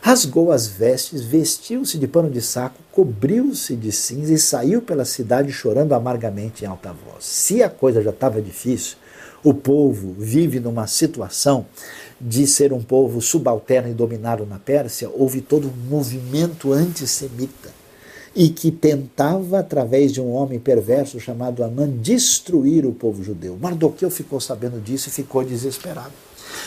rasgou 0.00 0.50
as 0.50 0.66
vestes, 0.66 1.20
vestiu-se 1.20 1.98
de 1.98 2.08
pano 2.08 2.30
de 2.30 2.40
saco, 2.40 2.80
cobriu-se 2.90 3.76
de 3.76 3.92
cinza 3.92 4.32
e 4.32 4.38
saiu 4.38 4.80
pela 4.80 5.04
cidade 5.04 5.52
chorando 5.52 5.92
amargamente 5.92 6.64
em 6.64 6.66
alta 6.66 6.94
voz. 6.94 7.26
Se 7.26 7.62
a 7.62 7.68
coisa 7.68 8.00
já 8.00 8.08
estava 8.08 8.40
difícil, 8.40 8.96
o 9.42 9.52
povo 9.52 10.16
vive 10.18 10.58
numa 10.58 10.86
situação 10.86 11.66
de 12.18 12.46
ser 12.46 12.72
um 12.72 12.82
povo 12.82 13.20
subalterno 13.20 13.90
e 13.90 13.92
dominado 13.92 14.46
na 14.46 14.58
Pérsia, 14.58 15.10
houve 15.12 15.42
todo 15.42 15.68
um 15.68 15.90
movimento 15.90 16.72
antissemita 16.72 17.83
e 18.34 18.48
que 18.48 18.70
tentava, 18.70 19.60
através 19.60 20.12
de 20.12 20.20
um 20.20 20.32
homem 20.32 20.58
perverso 20.58 21.20
chamado 21.20 21.62
Amã, 21.62 21.88
destruir 21.88 22.84
o 22.84 22.92
povo 22.92 23.22
judeu. 23.22 23.56
Mardoqueu 23.60 24.10
ficou 24.10 24.40
sabendo 24.40 24.80
disso 24.80 25.08
e 25.08 25.12
ficou 25.12 25.44
desesperado. 25.44 26.12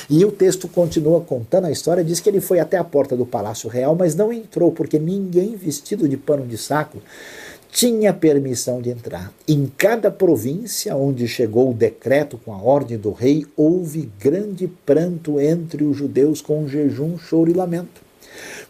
E 0.09 0.23
o 0.23 0.31
texto 0.31 0.67
continua 0.67 1.21
contando 1.21 1.65
a 1.65 1.71
história, 1.71 2.03
diz 2.03 2.19
que 2.19 2.29
ele 2.29 2.41
foi 2.41 2.59
até 2.59 2.77
a 2.77 2.83
porta 2.83 3.15
do 3.15 3.25
palácio 3.25 3.69
real, 3.69 3.95
mas 3.95 4.15
não 4.15 4.31
entrou, 4.31 4.71
porque 4.71 4.97
ninguém 4.97 5.55
vestido 5.55 6.07
de 6.07 6.15
pano 6.15 6.45
de 6.45 6.57
saco 6.57 6.99
tinha 7.69 8.13
permissão 8.13 8.81
de 8.81 8.89
entrar. 8.89 9.31
Em 9.47 9.71
cada 9.77 10.09
província 10.09 10.95
onde 10.95 11.27
chegou 11.27 11.71
o 11.71 11.73
decreto 11.73 12.37
com 12.37 12.53
a 12.53 12.61
ordem 12.61 12.97
do 12.97 13.11
rei, 13.11 13.45
houve 13.55 14.09
grande 14.19 14.67
pranto 14.85 15.39
entre 15.39 15.83
os 15.83 15.95
judeus 15.95 16.41
com 16.41 16.67
jejum, 16.67 17.17
choro 17.17 17.51
e 17.51 17.53
lamento. 17.53 18.06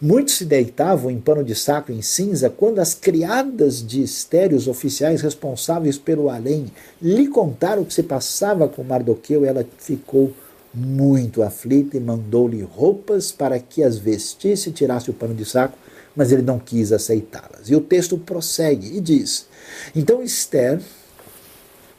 Muitos 0.02 0.36
se 0.36 0.46
deitavam 0.46 1.10
em 1.10 1.20
pano 1.20 1.44
de 1.44 1.56
saco 1.56 1.92
em 1.92 2.02
cinza 2.02 2.50
quando 2.50 2.80
as 2.80 2.94
criadas 2.94 3.86
de 3.86 4.02
Esther, 4.02 4.54
os 4.54 4.68
oficiais 4.68 5.22
responsáveis 5.22 5.98
pelo 5.98 6.30
além, 6.30 6.68
lhe 7.02 7.28
contaram 7.28 7.82
o 7.82 7.86
que 7.86 7.94
se 7.94 8.04
passava 8.04 8.68
com 8.68 8.84
Mardoqueu, 8.84 9.46
ela 9.46 9.66
ficou 9.78 10.34
muito 10.74 11.42
aflita 11.42 11.98
e 11.98 12.00
mandou-lhe 12.00 12.62
roupas 12.62 13.32
para 13.32 13.60
que 13.60 13.84
as 13.84 13.98
vestisse 13.98 14.70
e 14.70 14.74
tirasse 14.74 15.10
o 15.10 15.14
pano 15.14 15.34
de 15.34 15.46
saco, 15.46 15.78
mas 16.16 16.32
ele 16.32 16.42
não 16.42 16.60
quis 16.60 16.92
aceitá-las. 16.92 17.70
E 17.70 17.76
o 17.76 17.82
texto 17.82 18.18
prossegue 18.18 18.96
e 18.96 19.02
diz: 19.02 19.48
Então 19.96 20.22
Esther 20.22 20.80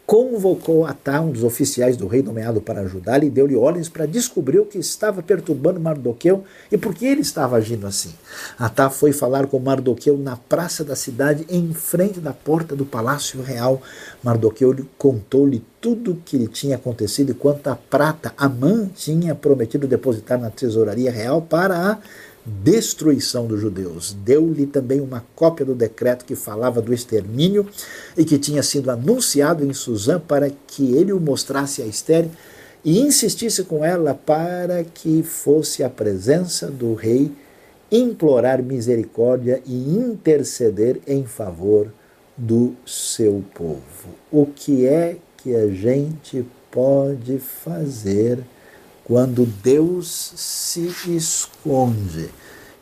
convocou 0.09 0.87
Atá, 0.87 1.21
um 1.21 1.31
dos 1.31 1.45
oficiais 1.45 1.95
do 1.95 2.07
rei 2.07 2.23
nomeado 2.23 2.63
para 2.63 2.81
ajudá-lo, 2.81 3.25
e 3.25 3.31
deu-lhe 3.31 3.55
ordens 3.55 3.91
para 3.91 4.07
descobrir 4.07 4.59
o 4.59 4.65
que 4.65 4.79
estava 4.79 5.23
perturbando 5.23 5.79
Mardoqueu 5.79 6.45
e 6.73 6.79
por 6.79 6.95
que 6.95 7.05
ele 7.05 7.21
estava 7.21 7.57
agindo 7.57 7.87
assim. 7.87 8.15
Atá 8.59 8.89
foi 8.89 9.13
falar 9.13 9.47
com 9.49 9.59
Mardoqueu 9.59 10.17
na 10.17 10.35
praça 10.35 10.83
da 10.83 10.97
cidade, 10.97 11.45
em 11.51 11.75
frente 11.75 12.21
da 12.21 12.33
porta 12.33 12.75
do 12.75 12.87
palácio 12.87 13.43
real. 13.43 13.83
Mardoqueu 14.25 14.75
contou-lhe 14.97 15.63
tudo 15.79 16.13
o 16.13 16.17
que 16.17 16.39
lhe 16.39 16.49
tinha 16.49 16.77
acontecido 16.77 17.33
e 17.33 17.35
quanto 17.35 17.69
a 17.69 17.77
prata 17.77 18.33
Amã 18.39 18.89
tinha 18.95 19.35
prometido 19.35 19.87
depositar 19.87 20.41
na 20.41 20.49
tesouraria 20.49 21.11
real 21.11 21.43
para 21.43 21.77
a 21.77 21.99
destruição 22.45 23.47
dos 23.47 23.61
judeus. 23.61 24.17
Deu-lhe 24.25 24.67
também 24.67 25.01
uma 25.01 25.25
cópia 25.35 25.67
do 25.67 25.75
decreto 25.75 26.25
que 26.25 26.35
falava 26.35 26.81
do 26.81 26.95
extermínio 26.95 27.67
e 28.17 28.25
que 28.25 28.39
tinha 28.39 28.63
sido 28.63 28.91
anunciado 28.91 29.65
em 29.65 29.73
Suzã 29.73 30.19
para 30.19 30.51
que 30.67 30.95
ele 30.95 31.13
o 31.13 31.21
mostrasse 31.21 31.83
a 31.83 31.87
Esther 31.87 32.27
e 32.85 33.01
insistisse 33.01 33.65
com 33.65 33.85
ela 33.85 34.15
para 34.15 34.85
que 34.85 35.23
fosse 35.23 35.83
à 35.83 35.91
presença 35.91 36.69
do 36.69 36.95
rei 36.95 37.33
implorar 37.91 38.63
misericórdia 38.63 39.61
e 39.67 39.97
interceder 39.97 41.01
em 41.07 41.25
favor 41.25 41.93
do 42.37 42.75
seu 42.87 43.43
povo. 43.55 44.09
O 44.31 44.47
que 44.47 44.87
é 44.87 45.17
que 45.39 45.55
a 45.55 45.69
gente 45.69 46.47
pode 46.71 47.39
fazer? 47.39 48.39
Quando 49.09 49.47
Deus 49.47 50.35
se 50.37 50.93
esconde. 51.09 52.29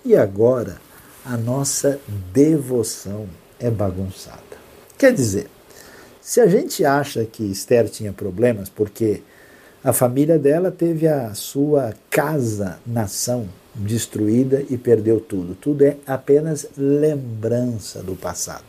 E 0.04 0.16
agora 0.16 0.76
a 1.24 1.36
nossa 1.36 2.00
devoção 2.32 3.28
é 3.60 3.70
bagunçada. 3.70 4.42
Quer 4.98 5.14
dizer, 5.14 5.48
se 6.20 6.40
a 6.40 6.48
gente 6.48 6.84
acha 6.84 7.24
que 7.24 7.44
Esther 7.44 7.88
tinha 7.88 8.12
problemas 8.12 8.68
porque 8.68 9.22
a 9.84 9.92
família 9.92 10.36
dela 10.36 10.72
teve 10.72 11.06
a 11.06 11.32
sua 11.32 11.94
casa, 12.10 12.80
nação, 12.84 13.48
destruída 13.72 14.64
e 14.68 14.76
perdeu 14.76 15.20
tudo, 15.20 15.54
tudo 15.54 15.84
é 15.84 15.96
apenas 16.04 16.66
lembrança 16.76 18.02
do 18.02 18.16
passado. 18.16 18.64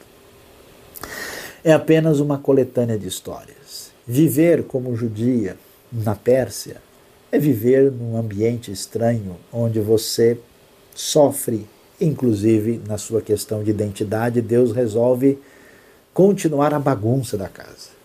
É 1.63 1.73
apenas 1.73 2.19
uma 2.19 2.37
coletânea 2.37 2.99
de 2.99 3.07
histórias. 3.07 3.91
Viver 4.05 4.63
como 4.63 4.95
judia 4.95 5.57
na 5.91 6.13
Pérsia 6.13 6.86
é 7.31 7.37
viver 7.37 7.91
num 7.91 8.17
ambiente 8.17 8.71
estranho 8.71 9.35
onde 9.51 9.79
você 9.79 10.37
sofre, 10.95 11.67
inclusive 11.99 12.81
na 12.87 12.97
sua 12.97 13.21
questão 13.21 13.63
de 13.63 13.69
identidade, 13.69 14.41
Deus 14.41 14.71
resolve 14.71 15.37
continuar 16.13 16.73
a 16.73 16.79
bagunça 16.79 17.37
da 17.37 17.47
casa. 17.47 17.97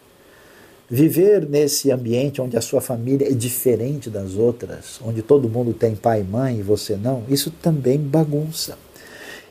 Viver 0.91 1.49
nesse 1.49 1.91
ambiente 1.91 2.43
onde 2.43 2.57
a 2.57 2.61
sua 2.61 2.81
família 2.81 3.27
é 3.27 3.33
diferente 3.33 4.11
das 4.11 4.35
outras, 4.35 5.01
onde 5.03 5.23
todo 5.23 5.49
mundo 5.49 5.73
tem 5.73 5.97
pai 5.97 6.21
e 6.21 6.25
mãe 6.25 6.59
e 6.59 6.63
você 6.63 6.97
não, 6.97 7.25
isso 7.29 7.51
também 7.51 7.99
bagunça. 7.99 8.77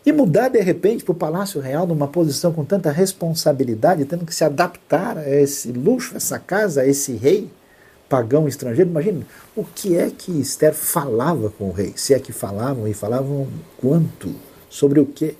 E 0.05 0.12
mudar 0.12 0.49
de 0.49 0.60
repente 0.60 1.03
para 1.03 1.12
o 1.12 1.15
Palácio 1.15 1.62
Real 1.62 1.88
numa 1.88 2.07
posição 2.07 2.51
com 2.51 2.65
tanta 2.65 2.91
responsabilidade, 2.91 4.05
tendo 4.05 4.25
que 4.25 4.36
se 4.36 4.43
adaptar 4.43 5.17
a 5.17 5.29
esse 5.29 5.71
luxo, 5.71 6.15
essa 6.15 6.38
casa, 6.38 6.81
a 6.81 6.88
esse 6.88 7.13
rei, 7.13 7.49
pagão 8.12 8.45
estrangeiro. 8.45 8.89
Imagina 8.89 9.26
o 9.56 9.63
que 9.63 9.95
é 9.95 10.10
que 10.10 10.38
Esther 10.41 10.74
falava 10.74 11.50
com 11.50 11.69
o 11.69 11.71
rei, 11.71 11.93
se 11.95 12.13
é 12.13 12.19
que 12.19 12.34
falavam 12.34 12.86
e 12.86 12.93
falavam 12.93 13.47
quanto, 13.78 14.36
sobre 14.69 15.00
o 15.00 15.06
que. 15.06 15.38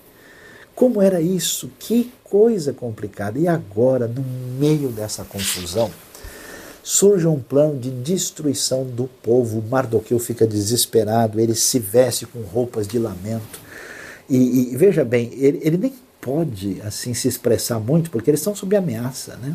Como 0.74 1.02
era 1.02 1.20
isso? 1.20 1.70
Que 1.78 2.10
coisa 2.24 2.72
complicada. 2.72 3.38
E 3.38 3.46
agora, 3.46 4.08
no 4.08 4.24
meio 4.58 4.88
dessa 4.88 5.22
confusão, 5.22 5.90
surge 6.82 7.26
um 7.26 7.38
plano 7.38 7.78
de 7.78 7.90
destruição 7.90 8.84
do 8.84 9.04
povo. 9.22 9.62
Mardoqueu 9.70 10.18
fica 10.18 10.46
desesperado, 10.46 11.38
ele 11.38 11.54
se 11.54 11.78
veste 11.78 12.24
com 12.24 12.40
roupas 12.40 12.88
de 12.88 12.98
lamento. 12.98 13.60
E, 14.30 14.72
e 14.72 14.76
veja 14.78 15.04
bem, 15.04 15.30
ele, 15.34 15.60
ele 15.62 15.76
nem 15.76 15.94
pode 16.22 16.80
assim 16.82 17.12
se 17.12 17.28
expressar 17.28 17.78
muito, 17.78 18.10
porque 18.10 18.30
eles 18.30 18.40
estão 18.40 18.56
sob 18.56 18.74
ameaça, 18.74 19.36
né? 19.36 19.54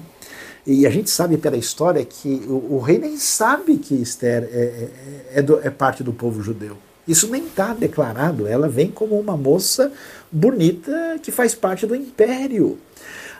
E 0.69 0.86
a 0.86 0.89
gente 0.89 1.10
sabe 1.10 1.38
pela 1.38 1.56
história 1.56 2.03
que 2.03 2.43
o, 2.45 2.75
o 2.75 2.80
rei 2.80 2.97
nem 2.97 3.15
sabe 3.15 3.77
que 3.77 3.95
Esther 3.95 4.43
é, 4.51 4.58
é, 4.58 4.89
é, 5.36 5.41
do, 5.41 5.65
é 5.65 5.69
parte 5.69 6.03
do 6.03 6.12
povo 6.12 6.43
judeu. 6.43 6.77
Isso 7.08 7.30
nem 7.30 7.45
está 7.45 7.73
declarado. 7.73 8.45
Ela 8.45 8.67
vem 8.67 8.91
como 8.91 9.17
uma 9.17 9.38
moça 9.38 9.93
bonita 10.30 11.17
que 11.23 11.32
faz 11.32 11.56
parte 11.56 11.88
do 11.88 11.95
império. 11.95 12.77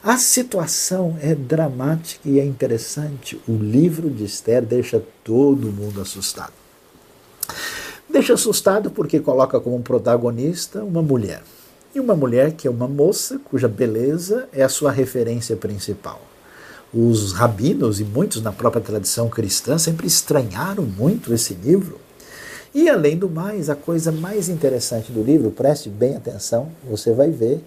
A 0.02 0.18
situação 0.18 1.18
é 1.22 1.36
dramática 1.36 2.30
e 2.30 2.40
é 2.40 2.46
interessante. 2.46 3.38
O 3.46 3.58
livro 3.58 4.10
de 4.10 4.24
Esther 4.24 4.62
deixa 4.63 5.04
todo 5.22 5.68
mundo 5.68 6.00
assustado. 6.00 6.54
Deixa 8.10 8.36
assustado 8.36 8.90
porque 8.90 9.20
coloca 9.20 9.60
como 9.60 9.82
protagonista 9.82 10.82
uma 10.82 11.02
mulher. 11.02 11.44
E 11.94 12.00
uma 12.00 12.16
mulher 12.16 12.54
que 12.54 12.70
é 12.70 12.72
uma 12.72 12.88
moça 12.88 13.38
cuja 13.44 13.68
beleza 13.68 14.48
é 14.54 14.63
a 14.63 14.70
sua 14.70 14.92
referência 14.92 15.58
principal. 15.58 16.22
Os 16.93 17.34
rabinos 17.34 18.00
e 18.00 18.04
muitos 18.04 18.41
na 18.41 18.52
própria 18.52 18.82
tradição 18.82 19.28
cristã 19.30 19.78
sempre 19.78 20.08
estranharam 20.08 20.84
muito 20.84 21.34
esse 21.34 21.54
livro. 21.54 22.00
E 22.73 22.88
além 22.88 23.17
do 23.17 23.30
mais, 23.30 23.69
a 23.69 23.76
coisa 23.76 24.12
mais 24.12 24.47
interessante 24.47 25.12
do 25.12 25.21
livro, 25.21 25.52
preste 25.52 25.89
bem 25.89 26.15
atenção, 26.15 26.69
você 26.89 27.12
vai 27.12 27.30
ver 27.30 27.62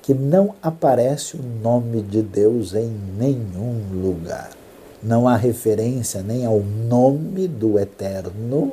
que 0.00 0.14
não 0.14 0.54
aparece 0.62 1.36
o 1.36 1.42
nome 1.42 2.00
de 2.00 2.22
Deus 2.22 2.74
em 2.74 2.90
nenhum 3.18 4.02
lugar. 4.02 4.50
Não 5.02 5.28
há 5.28 5.36
referência 5.36 6.22
nem 6.22 6.46
ao 6.46 6.60
nome 6.60 7.46
do 7.46 7.78
Eterno, 7.78 8.72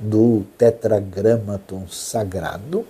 do 0.00 0.44
tetragramaton 0.56 1.86
sagrado, 1.88 2.84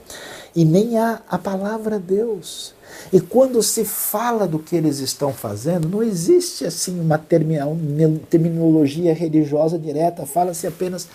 e 0.55 0.65
nem 0.65 0.97
há 0.99 1.21
a 1.29 1.37
palavra 1.37 1.99
Deus. 1.99 2.73
E 3.13 3.21
quando 3.21 3.63
se 3.63 3.85
fala 3.85 4.47
do 4.47 4.59
que 4.59 4.77
eles 4.77 5.01
estão 5.01 5.33
fazendo, 5.33 5.89
não 5.89 6.03
existe 6.03 6.65
assim 6.65 6.99
uma 7.01 7.19
terminologia 8.29 9.13
religiosa 9.13 9.79
direta, 9.79 10.25
fala-se 10.25 10.67
apenas 10.67 11.09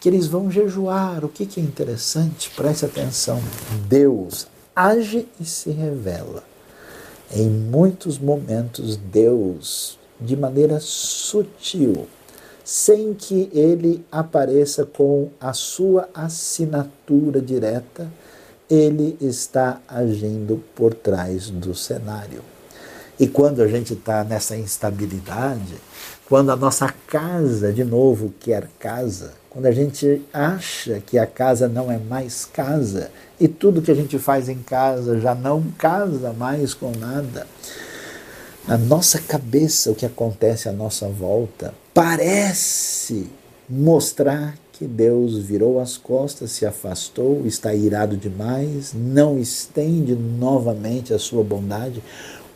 que 0.00 0.08
eles 0.08 0.26
vão 0.26 0.50
jejuar. 0.50 1.24
O 1.24 1.28
que 1.28 1.48
é 1.58 1.62
interessante? 1.62 2.50
Preste 2.50 2.84
atenção. 2.84 3.40
Deus 3.88 4.46
age 4.76 5.26
e 5.40 5.44
se 5.44 5.70
revela. 5.70 6.44
Em 7.34 7.48
muitos 7.48 8.16
momentos, 8.16 8.96
Deus, 8.96 9.98
de 10.20 10.36
maneira 10.36 10.78
sutil, 10.80 12.06
sem 12.68 13.14
que 13.14 13.48
ele 13.54 14.04
apareça 14.12 14.84
com 14.84 15.30
a 15.40 15.54
sua 15.54 16.06
assinatura 16.12 17.40
direta, 17.40 18.12
ele 18.68 19.16
está 19.22 19.80
agindo 19.88 20.62
por 20.74 20.92
trás 20.92 21.48
do 21.48 21.74
cenário. 21.74 22.42
E 23.18 23.26
quando 23.26 23.62
a 23.62 23.66
gente 23.66 23.94
está 23.94 24.22
nessa 24.22 24.54
instabilidade, 24.54 25.76
quando 26.28 26.52
a 26.52 26.56
nossa 26.56 26.92
casa, 27.06 27.72
de 27.72 27.84
novo, 27.84 28.34
quer 28.38 28.68
casa, 28.78 29.32
quando 29.48 29.64
a 29.64 29.72
gente 29.72 30.20
acha 30.30 31.00
que 31.00 31.18
a 31.18 31.26
casa 31.26 31.68
não 31.68 31.90
é 31.90 31.96
mais 31.96 32.44
casa 32.44 33.10
e 33.40 33.48
tudo 33.48 33.80
que 33.80 33.90
a 33.90 33.94
gente 33.94 34.18
faz 34.18 34.46
em 34.46 34.58
casa 34.58 35.18
já 35.18 35.34
não 35.34 35.62
casa 35.78 36.34
mais 36.34 36.74
com 36.74 36.92
nada, 36.92 37.46
na 38.66 38.76
nossa 38.76 39.18
cabeça, 39.18 39.90
o 39.90 39.94
que 39.94 40.06
acontece 40.06 40.68
à 40.68 40.72
nossa 40.72 41.08
volta 41.08 41.74
parece 41.94 43.28
mostrar 43.68 44.56
que 44.72 44.86
Deus 44.86 45.36
virou 45.38 45.80
as 45.80 45.96
costas, 45.96 46.52
se 46.52 46.64
afastou, 46.64 47.44
está 47.46 47.74
irado 47.74 48.16
demais, 48.16 48.92
não 48.94 49.38
estende 49.38 50.14
novamente 50.14 51.12
a 51.12 51.18
sua 51.18 51.42
bondade. 51.42 52.02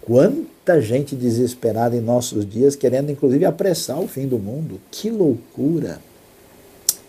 Quanta 0.02 0.80
gente 0.80 1.16
desesperada 1.16 1.96
em 1.96 2.00
nossos 2.00 2.48
dias, 2.48 2.76
querendo 2.76 3.10
inclusive 3.10 3.44
apressar 3.44 4.00
o 4.00 4.06
fim 4.06 4.28
do 4.28 4.38
mundo. 4.38 4.80
Que 4.90 5.10
loucura! 5.10 6.00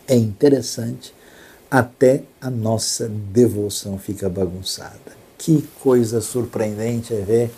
É 0.07 0.15
interessante, 0.15 1.13
até 1.69 2.23
a 2.41 2.49
nossa 2.49 3.07
devoção 3.07 3.97
fica 3.99 4.27
bagunçada. 4.27 5.23
Que 5.37 5.63
coisa 5.81 6.21
surpreendente 6.21 7.13
é 7.13 7.21
ver 7.21 7.51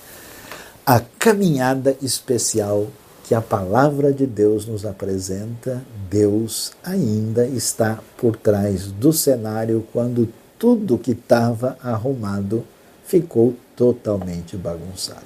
a 0.86 1.02
caminhada 1.18 1.98
especial 2.02 2.88
que 3.24 3.34
a 3.34 3.42
palavra 3.42 4.14
de 4.14 4.28
Deus 4.28 4.68
nos 4.68 4.86
apresenta, 4.86 5.84
Deus 6.10 6.74
ainda 6.84 7.48
está 7.48 8.00
por 8.18 8.38
trás 8.38 8.92
do 8.92 9.12
cenário 9.12 9.84
quando 9.92 10.32
tudo 10.60 10.98
que 10.98 11.12
estava 11.12 11.76
arrumado 11.82 12.64
ficou 13.04 13.56
totalmente 13.76 14.56
bagunçado. 14.56 15.26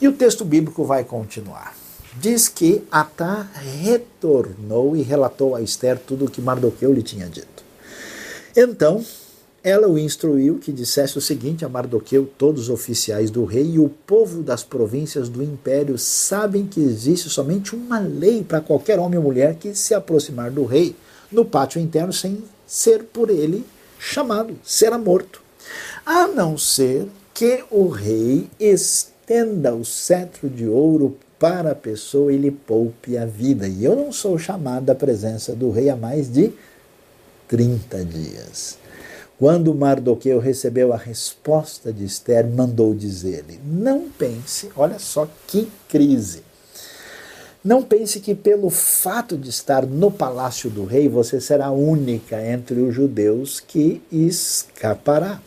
E 0.00 0.08
o 0.08 0.12
texto 0.12 0.42
bíblico 0.42 0.84
vai 0.84 1.04
continuar. 1.04 1.76
Diz 2.18 2.48
que 2.48 2.82
Atá 2.90 3.46
retornou 3.82 4.96
e 4.96 5.02
relatou 5.02 5.54
a 5.54 5.60
Esther 5.60 5.98
tudo 5.98 6.24
o 6.24 6.30
que 6.30 6.40
Mardoqueu 6.40 6.92
lhe 6.92 7.02
tinha 7.02 7.28
dito. 7.28 7.62
Então, 8.56 9.04
ela 9.64 9.88
o 9.88 9.98
instruiu 9.98 10.58
que 10.58 10.72
dissesse 10.72 11.16
o 11.16 11.20
seguinte 11.20 11.64
a 11.64 11.68
Mardoqueu: 11.68 12.28
todos 12.36 12.62
os 12.62 12.70
oficiais 12.70 13.30
do 13.30 13.44
rei 13.44 13.72
e 13.74 13.78
o 13.78 13.88
povo 13.88 14.42
das 14.42 14.64
províncias 14.64 15.28
do 15.28 15.42
império 15.42 15.96
sabem 15.96 16.66
que 16.66 16.80
existe 16.80 17.30
somente 17.30 17.74
uma 17.74 17.98
lei 18.00 18.42
para 18.42 18.60
qualquer 18.60 18.98
homem 18.98 19.18
ou 19.18 19.24
mulher 19.24 19.54
que 19.54 19.74
se 19.74 19.94
aproximar 19.94 20.50
do 20.50 20.64
rei 20.64 20.96
no 21.30 21.44
pátio 21.44 21.80
interno 21.80 22.12
sem 22.12 22.42
ser 22.66 23.04
por 23.04 23.30
ele 23.30 23.64
chamado, 23.98 24.58
será 24.64 24.98
morto. 24.98 25.40
A 26.04 26.26
não 26.26 26.58
ser 26.58 27.06
que 27.32 27.64
o 27.70 27.88
rei 27.88 28.50
estenda 28.58 29.74
o 29.74 29.84
cetro 29.84 30.50
de 30.50 30.66
ouro 30.66 31.16
para 31.38 31.72
a 31.72 31.74
pessoa 31.74 32.32
e 32.32 32.36
lhe 32.36 32.50
poupe 32.50 33.16
a 33.16 33.24
vida. 33.24 33.66
E 33.68 33.84
eu 33.84 33.96
não 33.96 34.12
sou 34.12 34.38
chamado 34.38 34.90
à 34.90 34.94
presença 34.94 35.54
do 35.54 35.70
rei 35.70 35.88
há 35.88 35.96
mais 35.96 36.32
de 36.32 36.52
30 37.48 38.04
dias. 38.04 38.78
Quando 39.38 39.74
Mardoqueu 39.74 40.38
recebeu 40.38 40.92
a 40.92 40.96
resposta 40.96 41.92
de 41.92 42.04
Esther, 42.04 42.46
mandou 42.46 42.94
dizer-lhe: 42.94 43.58
Não 43.64 44.08
pense, 44.08 44.70
olha 44.76 44.98
só 44.98 45.28
que 45.46 45.68
crise. 45.88 46.42
Não 47.64 47.82
pense 47.82 48.18
que 48.18 48.34
pelo 48.34 48.70
fato 48.70 49.36
de 49.36 49.48
estar 49.48 49.86
no 49.86 50.10
palácio 50.10 50.68
do 50.68 50.84
rei, 50.84 51.08
você 51.08 51.40
será 51.40 51.66
a 51.66 51.70
única 51.70 52.44
entre 52.44 52.80
os 52.80 52.92
judeus 52.92 53.60
que 53.60 54.02
escapará. 54.10 55.40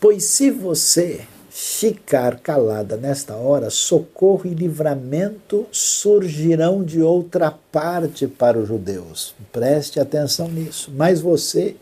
Pois 0.00 0.24
se 0.24 0.50
você 0.50 1.26
ficar 1.50 2.40
calada 2.40 2.96
nesta 2.96 3.34
hora, 3.34 3.70
socorro 3.70 4.46
e 4.46 4.54
livramento 4.54 5.66
surgirão 5.70 6.82
de 6.82 7.00
outra 7.00 7.52
parte 7.70 8.26
para 8.26 8.58
os 8.58 8.66
judeus. 8.66 9.34
Preste 9.52 10.00
atenção 10.00 10.48
nisso. 10.48 10.90
Mas 10.96 11.20
você 11.20 11.76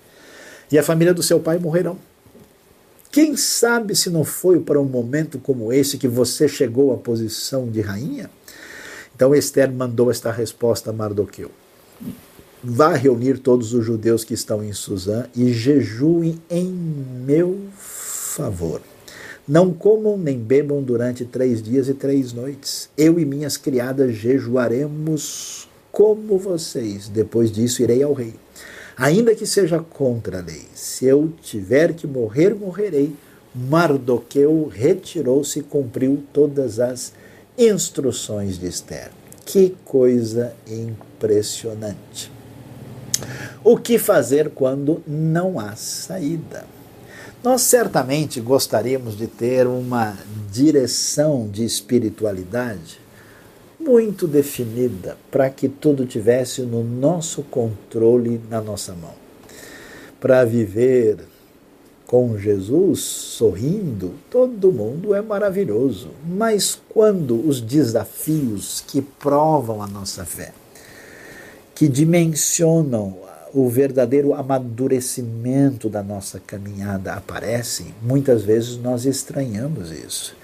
e 0.73 0.79
a 0.79 0.83
família 0.83 1.13
do 1.13 1.23
seu 1.23 1.39
pai 1.39 1.59
morrerão. 1.59 1.99
Quem 3.11 3.37
sabe 3.37 3.95
se 3.95 4.09
não 4.09 4.25
foi 4.25 4.59
para 4.59 4.81
um 4.81 4.87
momento 4.87 5.39
como 5.39 5.71
esse 5.71 5.99
que 5.99 6.09
você 6.09 6.49
chegou 6.49 6.95
à 6.95 6.97
posição 6.97 7.69
de 7.69 7.83
rainha? 7.83 8.31
Então 9.15 9.35
Esther 9.35 9.71
mandou 9.71 10.11
esta 10.11 10.33
resposta 10.33 10.89
a 10.89 10.93
Mardoqueu. 10.95 11.51
Vá 12.65 12.95
reunir 12.95 13.39
todos 13.39 13.75
os 13.75 13.85
judeus 13.85 14.25
que 14.25 14.33
estão 14.33 14.65
em 14.65 14.73
Suzã 14.73 15.27
e 15.37 15.53
jejuem 15.53 16.41
em 16.49 16.65
meu 17.27 17.59
favor. 17.77 18.81
Não 19.47 19.75
comam 19.75 20.17
nem 20.17 20.39
bebam 20.39 20.83
durante 20.83 21.25
três 21.27 21.63
dias 21.63 21.89
e 21.89 21.95
três 21.95 22.33
noites. 22.33 22.89
Eu 22.97 23.21
e 23.21 23.27
minhas 23.27 23.59
criadas 23.59 24.15
jejuaremos 24.15 25.69
como 25.91 26.39
vocês. 26.39 27.09
Depois 27.09 27.53
disso, 27.53 27.83
irei 27.83 28.03
ao 28.03 28.15
rei 28.15 28.35
ainda 28.97 29.35
que 29.35 29.47
seja 29.47 29.79
contra 29.79 30.39
a 30.39 30.43
lei. 30.43 30.67
Se 30.75 31.07
eu 31.07 31.33
tiver 31.43 31.95
que 31.95 32.07
morrer, 32.07 32.55
morrerei. 32.55 33.15
Mardoqueu 33.55 34.71
retirou-se 34.73 35.59
e 35.59 35.63
cumpriu 35.63 36.23
todas 36.33 36.81
as 36.81 37.13
instruções 37.59 38.59
de 38.59 38.67
Esther. 38.67 39.11
Que 39.45 39.77
coisa 39.85 40.55
impressionante! 40.67 42.31
O 43.63 43.77
que 43.77 43.99
fazer 43.99 44.51
quando 44.51 45.03
não 45.07 45.61
há 45.61 45.77
saída? 45.77 46.65
Nós 47.45 47.63
certamente 47.63 48.41
gostaríamos 48.41 49.17
de 49.17 49.27
ter 49.27 49.67
uma 49.67 50.17
direção 50.51 51.49
de 51.51 51.65
espiritualidade 51.65 53.02
muito 53.83 54.27
definida 54.27 55.17
para 55.31 55.51
que 55.51 55.69
tudo 55.69 56.07
tivesse 56.07 56.63
no 56.63 56.85
nosso 56.85 57.43
controle, 57.43 58.41
na 58.49 58.61
nossa 58.61 58.93
mão. 58.95 59.15
Para 60.21 60.45
viver 60.45 61.19
com 62.07 62.39
Jesus 62.39 63.01
sorrindo, 63.01 64.13
todo 64.31 64.71
mundo 64.71 65.15
é 65.15 65.21
maravilhoso. 65.21 66.11
Mas 66.25 66.81
quando 66.91 67.49
os 67.49 67.61
desafios 67.61 68.85
que 68.87 69.03
provam 69.03 69.83
a 69.83 69.87
nossa 69.87 70.25
fé, 70.25 70.53
que 71.75 71.89
dimensionam 71.89 73.22
o 73.55 73.69
verdadeiro 73.69 74.33
amadurecimento 74.35 75.89
da 75.89 76.03
nossa 76.03 76.41
caminhada 76.41 77.13
aparece, 77.13 77.95
muitas 78.01 78.43
vezes 78.43 78.79
nós 78.79 79.05
estranhamos 79.05 79.91
isso. 79.91 80.35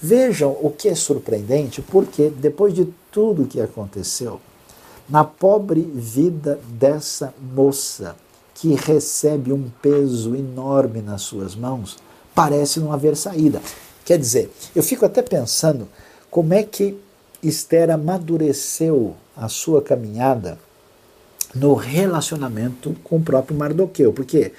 Vejam 0.00 0.56
o 0.60 0.70
que 0.70 0.88
é 0.88 0.94
surpreendente, 0.94 1.80
porque 1.80 2.28
depois 2.28 2.74
de 2.74 2.86
tudo 3.10 3.46
que 3.46 3.60
aconteceu, 3.60 4.40
na 5.08 5.24
pobre 5.24 5.80
vida 5.80 6.60
dessa 6.68 7.32
moça, 7.54 8.14
que 8.54 8.74
recebe 8.74 9.52
um 9.52 9.70
peso 9.80 10.34
enorme 10.34 11.00
nas 11.00 11.22
suas 11.22 11.54
mãos, 11.54 11.96
parece 12.34 12.80
não 12.80 12.92
haver 12.92 13.16
saída. 13.16 13.62
Quer 14.04 14.18
dizer, 14.18 14.50
eu 14.74 14.82
fico 14.82 15.06
até 15.06 15.22
pensando 15.22 15.88
como 16.30 16.52
é 16.52 16.62
que 16.62 16.98
Esther 17.42 17.90
amadureceu 17.90 19.14
a 19.36 19.48
sua 19.48 19.80
caminhada 19.80 20.58
no 21.58 21.74
relacionamento 21.74 22.94
com 23.04 23.16
o 23.16 23.22
próprio 23.22 23.56
Mardoqueu, 23.56 24.12
porque 24.12 24.52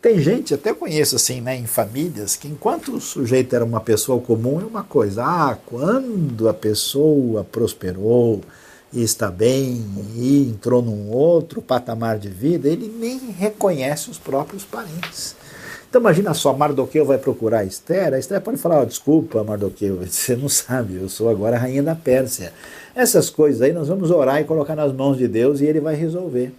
tem 0.00 0.20
gente, 0.20 0.52
até 0.52 0.74
conheço 0.74 1.16
assim, 1.16 1.40
né, 1.40 1.56
em 1.56 1.66
famílias, 1.66 2.36
que 2.36 2.46
enquanto 2.46 2.94
o 2.94 3.00
sujeito 3.00 3.56
era 3.56 3.64
uma 3.64 3.80
pessoa 3.80 4.20
comum 4.20 4.60
é 4.60 4.64
uma 4.64 4.82
coisa, 4.82 5.24
ah, 5.24 5.56
quando 5.64 6.48
a 6.48 6.52
pessoa 6.52 7.42
prosperou 7.42 8.42
e 8.92 9.02
está 9.02 9.30
bem 9.30 9.84
e 10.14 10.48
entrou 10.48 10.82
num 10.82 11.10
outro 11.10 11.62
patamar 11.62 12.18
de 12.18 12.28
vida, 12.28 12.68
ele 12.68 12.86
nem 12.86 13.18
reconhece 13.18 14.10
os 14.10 14.18
próprios 14.18 14.62
parentes. 14.62 15.34
Então 15.94 16.02
imagina 16.02 16.34
só, 16.34 16.52
Mardoqueu 16.52 17.04
vai 17.04 17.18
procurar 17.18 17.60
a 17.60 17.64
Esther, 17.64 18.14
a 18.14 18.18
Esther 18.18 18.40
pode 18.40 18.58
falar, 18.58 18.82
oh, 18.82 18.84
desculpa 18.84 19.44
Mardoqueu, 19.44 20.00
você 20.04 20.34
não 20.34 20.48
sabe, 20.48 20.96
eu 20.96 21.08
sou 21.08 21.28
agora 21.28 21.54
a 21.54 21.58
rainha 21.60 21.84
da 21.84 21.94
Pérsia. 21.94 22.52
Essas 22.96 23.30
coisas 23.30 23.62
aí 23.62 23.72
nós 23.72 23.86
vamos 23.86 24.10
orar 24.10 24.40
e 24.40 24.44
colocar 24.44 24.74
nas 24.74 24.92
mãos 24.92 25.16
de 25.16 25.28
Deus 25.28 25.60
e 25.60 25.66
ele 25.66 25.78
vai 25.78 25.94
resolver. 25.94 26.52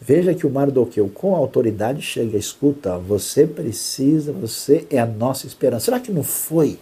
Veja 0.00 0.34
que 0.34 0.44
o 0.44 0.50
Mardoqueu, 0.50 1.08
com 1.08 1.36
autoridade, 1.36 2.02
chega, 2.02 2.36
escuta, 2.36 2.98
você 2.98 3.46
precisa, 3.46 4.32
você 4.32 4.84
é 4.90 4.98
a 4.98 5.06
nossa 5.06 5.46
esperança. 5.46 5.84
Será 5.84 6.00
que 6.00 6.10
não 6.10 6.24
foi 6.24 6.80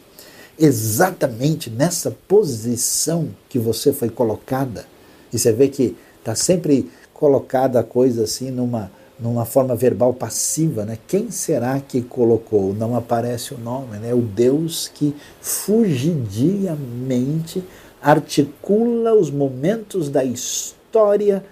exatamente 0.59 1.69
nessa 1.69 2.11
posição 2.27 3.29
que 3.51 3.59
você 3.59 3.93
foi 3.93 4.09
colocada? 4.09 4.87
E 5.31 5.39
você 5.39 5.53
vê 5.53 5.69
que 5.69 5.95
está 6.21 6.35
sempre 6.35 6.91
colocada 7.13 7.81
a 7.81 7.85
coisa 7.85 8.25
assim 8.25 8.51
numa, 8.51 8.91
numa 9.19 9.47
forma 9.47 9.75
verbal 9.75 10.13
passiva, 10.13 10.85
né? 10.85 10.99
Quem 11.09 11.31
será 11.31 11.81
que 11.81 12.03
colocou? 12.03 12.75
Não 12.75 12.95
aparece 12.95 13.55
o 13.55 13.59
nome, 13.59 13.97
né? 13.99 14.13
O 14.13 14.21
Deus 14.21 14.91
que 14.93 15.17
fugidiamente 15.41 17.65
articula 18.03 19.15
os 19.15 19.31
momentos 19.31 20.11
da 20.11 20.23
história 20.23 21.43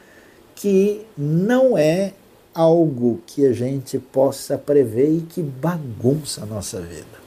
que 0.55 1.07
não 1.17 1.77
é 1.77 2.13
algo 2.55 3.21
que 3.27 3.47
a 3.47 3.53
gente 3.53 3.99
possa 3.99 4.57
prever 4.57 5.11
e 5.11 5.23
que 5.23 5.43
bagunça 5.43 6.43
a 6.43 6.47
nossa 6.47 6.81
vida. 6.81 7.25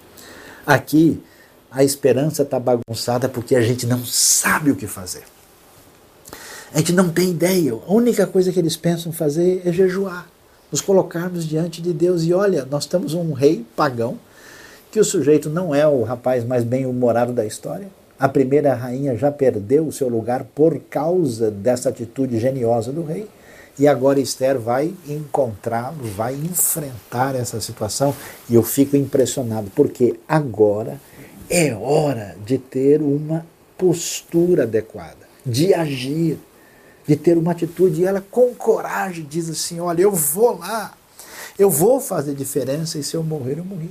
Aqui, 0.65 1.21
a 1.69 1.83
esperança 1.83 2.43
está 2.43 2.59
bagunçada 2.59 3.27
porque 3.27 3.55
a 3.55 3.61
gente 3.61 3.85
não 3.85 4.03
sabe 4.05 4.71
o 4.71 4.75
que 4.75 4.87
fazer. 4.87 5.23
A 6.73 6.79
gente 6.79 6.91
não 6.91 7.09
tem 7.09 7.31
ideia. 7.31 7.73
A 7.73 7.93
única 7.93 8.27
coisa 8.27 8.51
que 8.51 8.59
eles 8.59 8.75
pensam 8.75 9.11
fazer 9.11 9.61
é 9.65 9.71
jejuar, 9.71 10.27
nos 10.71 10.81
colocarmos 10.81 11.45
diante 11.45 11.81
de 11.81 11.93
Deus. 11.93 12.23
E 12.23 12.33
olha, 12.33 12.65
nós 12.65 12.85
temos 12.85 13.13
um 13.13 13.31
rei 13.31 13.65
pagão, 13.75 14.17
que 14.91 14.99
o 14.99 15.03
sujeito 15.03 15.49
não 15.49 15.73
é 15.73 15.87
o 15.87 16.03
rapaz 16.03 16.43
mais 16.43 16.63
bem-humorado 16.63 17.31
da 17.31 17.45
história. 17.45 17.87
A 18.19 18.27
primeira 18.27 18.73
rainha 18.73 19.15
já 19.15 19.31
perdeu 19.31 19.87
o 19.87 19.91
seu 19.91 20.09
lugar 20.09 20.43
por 20.55 20.79
causa 20.89 21.51
dessa 21.51 21.89
atitude 21.89 22.39
geniosa 22.39 22.91
do 22.91 23.03
rei. 23.03 23.27
E 23.79 23.87
agora 23.87 24.19
Esther 24.19 24.57
vai 24.57 24.91
encontrá-lo, 25.07 26.03
vai 26.15 26.33
enfrentar 26.33 27.35
essa 27.35 27.61
situação. 27.61 28.13
E 28.49 28.55
eu 28.55 28.63
fico 28.63 28.97
impressionado, 28.97 29.71
porque 29.75 30.19
agora 30.27 30.99
é 31.49 31.73
hora 31.75 32.35
de 32.43 32.57
ter 32.57 33.01
uma 33.01 33.45
postura 33.77 34.63
adequada, 34.63 35.27
de 35.45 35.73
agir, 35.75 36.39
de 37.07 37.15
ter 37.15 37.37
uma 37.37 37.51
atitude. 37.51 38.01
E 38.01 38.05
ela, 38.05 38.21
com 38.21 38.53
coragem, 38.53 39.25
diz 39.27 39.49
assim: 39.49 39.79
Olha, 39.79 40.01
eu 40.01 40.11
vou 40.11 40.57
lá, 40.57 40.93
eu 41.57 41.69
vou 41.69 41.99
fazer 41.99 42.35
diferença, 42.35 42.99
e 42.99 43.03
se 43.03 43.15
eu 43.15 43.23
morrer, 43.23 43.57
eu 43.57 43.65
morri. 43.65 43.89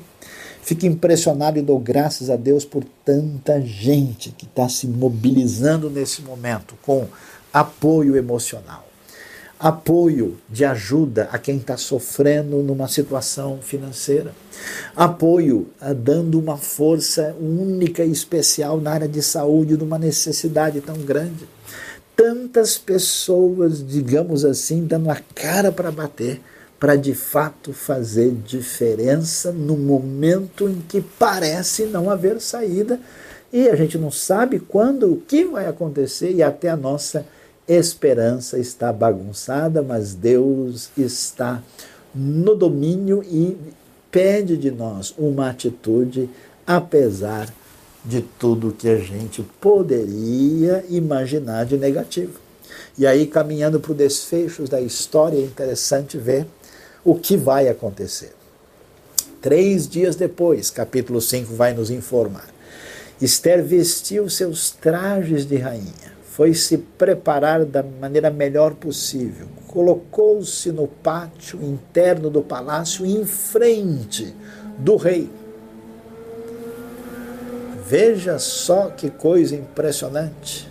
Fico 0.67 0.85
impressionado 0.85 1.61
e 1.61 1.63
dou 1.63 1.79
graças 1.79 2.29
a 2.29 2.35
Deus 2.35 2.65
por 2.65 2.83
tanta 3.05 3.61
gente 3.61 4.33
que 4.33 4.45
está 4.45 4.69
se 4.69 4.89
mobilizando 4.89 5.89
nesse 5.89 6.23
momento 6.23 6.75
com 6.83 7.07
apoio 7.53 8.17
emocional, 8.17 8.85
apoio 9.61 10.37
de 10.51 10.65
ajuda 10.65 11.29
a 11.31 11.39
quem 11.39 11.59
está 11.59 11.77
sofrendo 11.77 12.65
numa 12.65 12.89
situação 12.89 13.61
financeira, 13.63 14.35
apoio 14.97 15.69
a, 15.81 15.93
dando 15.93 16.37
uma 16.37 16.57
força 16.57 17.37
única 17.41 18.05
e 18.05 18.11
especial 18.11 18.81
na 18.81 18.91
área 18.91 19.09
de 19.09 19.23
saúde 19.23 19.77
numa 19.77 20.01
necessidade 20.01 20.81
tão 20.81 20.97
grande. 20.97 21.47
Tantas 22.17 22.79
pessoas, 22.79 23.87
digamos 23.87 24.45
assim, 24.45 24.87
dando 24.87 25.11
a 25.11 25.21
cara 25.35 25.71
para 25.71 25.93
bater 25.93 26.41
para 26.79 26.97
de 26.97 27.15
fato 27.15 27.73
fazer 27.73 28.31
diferença 28.33 29.51
no 29.51 29.77
momento 29.77 30.69
em 30.69 30.81
que 30.81 31.01
parece 31.01 31.87
não 31.87 32.11
haver 32.11 32.41
saída. 32.41 33.01
E 33.53 33.69
a 33.69 33.77
gente 33.77 33.97
não 33.97 34.11
sabe 34.11 34.59
quando, 34.59 35.13
o 35.13 35.17
que 35.17 35.45
vai 35.45 35.67
acontecer 35.67 36.33
e 36.33 36.43
até 36.43 36.69
a 36.69 36.77
nossa 36.77 37.27
esperança 37.67 38.59
está 38.59 38.93
bagunçada, 38.93 39.83
mas 39.83 40.15
Deus 40.15 40.91
está 40.97 41.63
no 42.15 42.55
domínio 42.55 43.23
e 43.25 43.57
pede 44.11 44.57
de 44.57 44.71
nós 44.71 45.15
uma 45.19 45.51
atitude 45.51 46.29
apesar 46.67 47.47
de 47.47 47.66
tudo 48.39 48.73
que 48.73 48.89
a 48.89 48.99
gente 48.99 49.43
poderia 49.61 50.85
imaginar 50.89 51.65
de 51.67 51.77
negativo. 51.77 52.39
E 52.97 53.07
aí, 53.07 53.27
caminhando 53.27 53.81
para 53.81 53.93
o 53.93 53.95
desfecho 53.95 54.65
da 54.65 54.81
história, 54.81 55.39
é 55.39 55.43
interessante 55.43 56.17
ver 56.17 56.47
o 57.05 57.15
que 57.15 57.37
vai 57.37 57.69
acontecer. 57.69 58.33
Três 59.41 59.87
dias 59.87 60.17
depois, 60.17 60.71
capítulo 60.71 61.21
5 61.21 61.55
vai 61.55 61.73
nos 61.73 61.91
informar. 61.91 62.49
Esther 63.21 63.63
vestiu 63.63 64.29
seus 64.29 64.71
trajes 64.71 65.47
de 65.47 65.57
rainha, 65.57 66.17
foi 66.31 66.53
se 66.53 66.77
preparar 66.77 67.65
da 67.65 67.83
maneira 67.83 68.31
melhor 68.31 68.75
possível, 68.75 69.47
colocou-se 69.69 70.71
no 70.73 70.87
pátio 70.87 71.63
interno 71.63 72.29
do 72.29 72.43
palácio 72.43 73.07
em 73.07 73.25
frente 73.25 74.35
do 74.79 74.97
rei. 74.97 75.31
Veja 77.89 78.37
só 78.39 78.89
que 78.89 79.11
coisa 79.11 79.55
impressionante. 79.55 80.69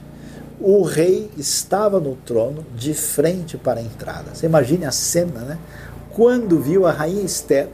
O 0.59 0.81
rei 0.81 1.29
estava 1.37 1.97
no 1.97 2.15
trono 2.15 2.65
de 2.75 2.93
frente 2.93 3.57
para 3.57 3.79
a 3.79 3.83
entrada. 3.83 4.33
Você 4.33 4.45
imagine 4.45 4.85
a 4.85 4.91
cena, 4.91 5.39
né? 5.41 5.57
quando 6.15 6.59
viu 6.59 6.85
a 6.85 6.91
rainha 6.91 7.23
Esther 7.23 7.67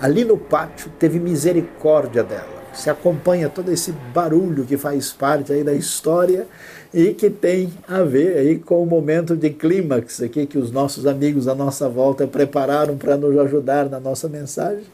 ali 0.00 0.24
no 0.24 0.36
pátio, 0.36 0.92
teve 0.96 1.18
misericórdia 1.18 2.22
dela. 2.22 2.58
Se 2.72 2.88
acompanha 2.88 3.48
todo 3.48 3.72
esse 3.72 3.90
barulho 4.14 4.64
que 4.64 4.76
faz 4.76 5.12
parte 5.12 5.52
aí 5.52 5.64
da 5.64 5.72
história 5.72 6.46
e 6.94 7.14
que 7.14 7.30
tem 7.30 7.72
a 7.88 8.02
ver 8.02 8.36
aí 8.36 8.58
com 8.58 8.80
o 8.80 8.86
momento 8.86 9.36
de 9.36 9.50
clímax 9.50 10.22
aqui 10.22 10.46
que 10.46 10.58
os 10.58 10.70
nossos 10.70 11.04
amigos 11.04 11.48
à 11.48 11.54
nossa 11.54 11.88
volta 11.88 12.28
prepararam 12.28 12.96
para 12.96 13.16
nos 13.16 13.36
ajudar 13.38 13.88
na 13.88 13.98
nossa 13.98 14.28
mensagem. 14.28 14.84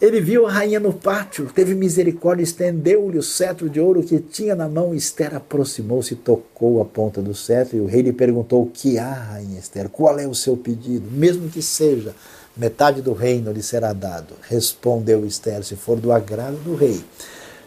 Ele 0.00 0.18
viu 0.18 0.46
a 0.46 0.50
rainha 0.50 0.80
no 0.80 0.94
pátio, 0.94 1.50
teve 1.54 1.74
misericórdia, 1.74 2.42
estendeu-lhe 2.42 3.18
o 3.18 3.22
cetro 3.22 3.68
de 3.68 3.78
ouro 3.78 4.02
que 4.02 4.18
tinha 4.18 4.54
na 4.54 4.66
mão. 4.66 4.94
Esther 4.94 5.34
aproximou-se 5.34 6.14
tocou 6.16 6.80
a 6.80 6.86
ponta 6.86 7.20
do 7.20 7.34
cetro. 7.34 7.76
E 7.76 7.80
o 7.80 7.86
rei 7.86 8.00
lhe 8.00 8.12
perguntou: 8.12 8.62
O 8.62 8.66
que 8.66 8.96
há, 8.96 9.12
rainha 9.12 9.58
Esther? 9.58 9.90
Qual 9.90 10.18
é 10.18 10.26
o 10.26 10.34
seu 10.34 10.56
pedido? 10.56 11.10
Mesmo 11.10 11.50
que 11.50 11.60
seja 11.60 12.14
metade 12.56 13.02
do 13.02 13.12
reino 13.12 13.52
lhe 13.52 13.62
será 13.62 13.92
dado. 13.92 14.34
Respondeu 14.48 15.26
Esther: 15.26 15.62
Se 15.62 15.76
for 15.76 16.00
do 16.00 16.12
agrado 16.12 16.56
do 16.64 16.74
rei, 16.74 17.04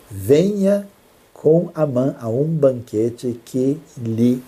venha 0.09 0.88
com 1.34 1.69
Amã 1.75 2.15
a 2.19 2.29
um 2.29 2.45
banquete 2.45 3.39
que 3.45 3.79
lhe 3.95 4.41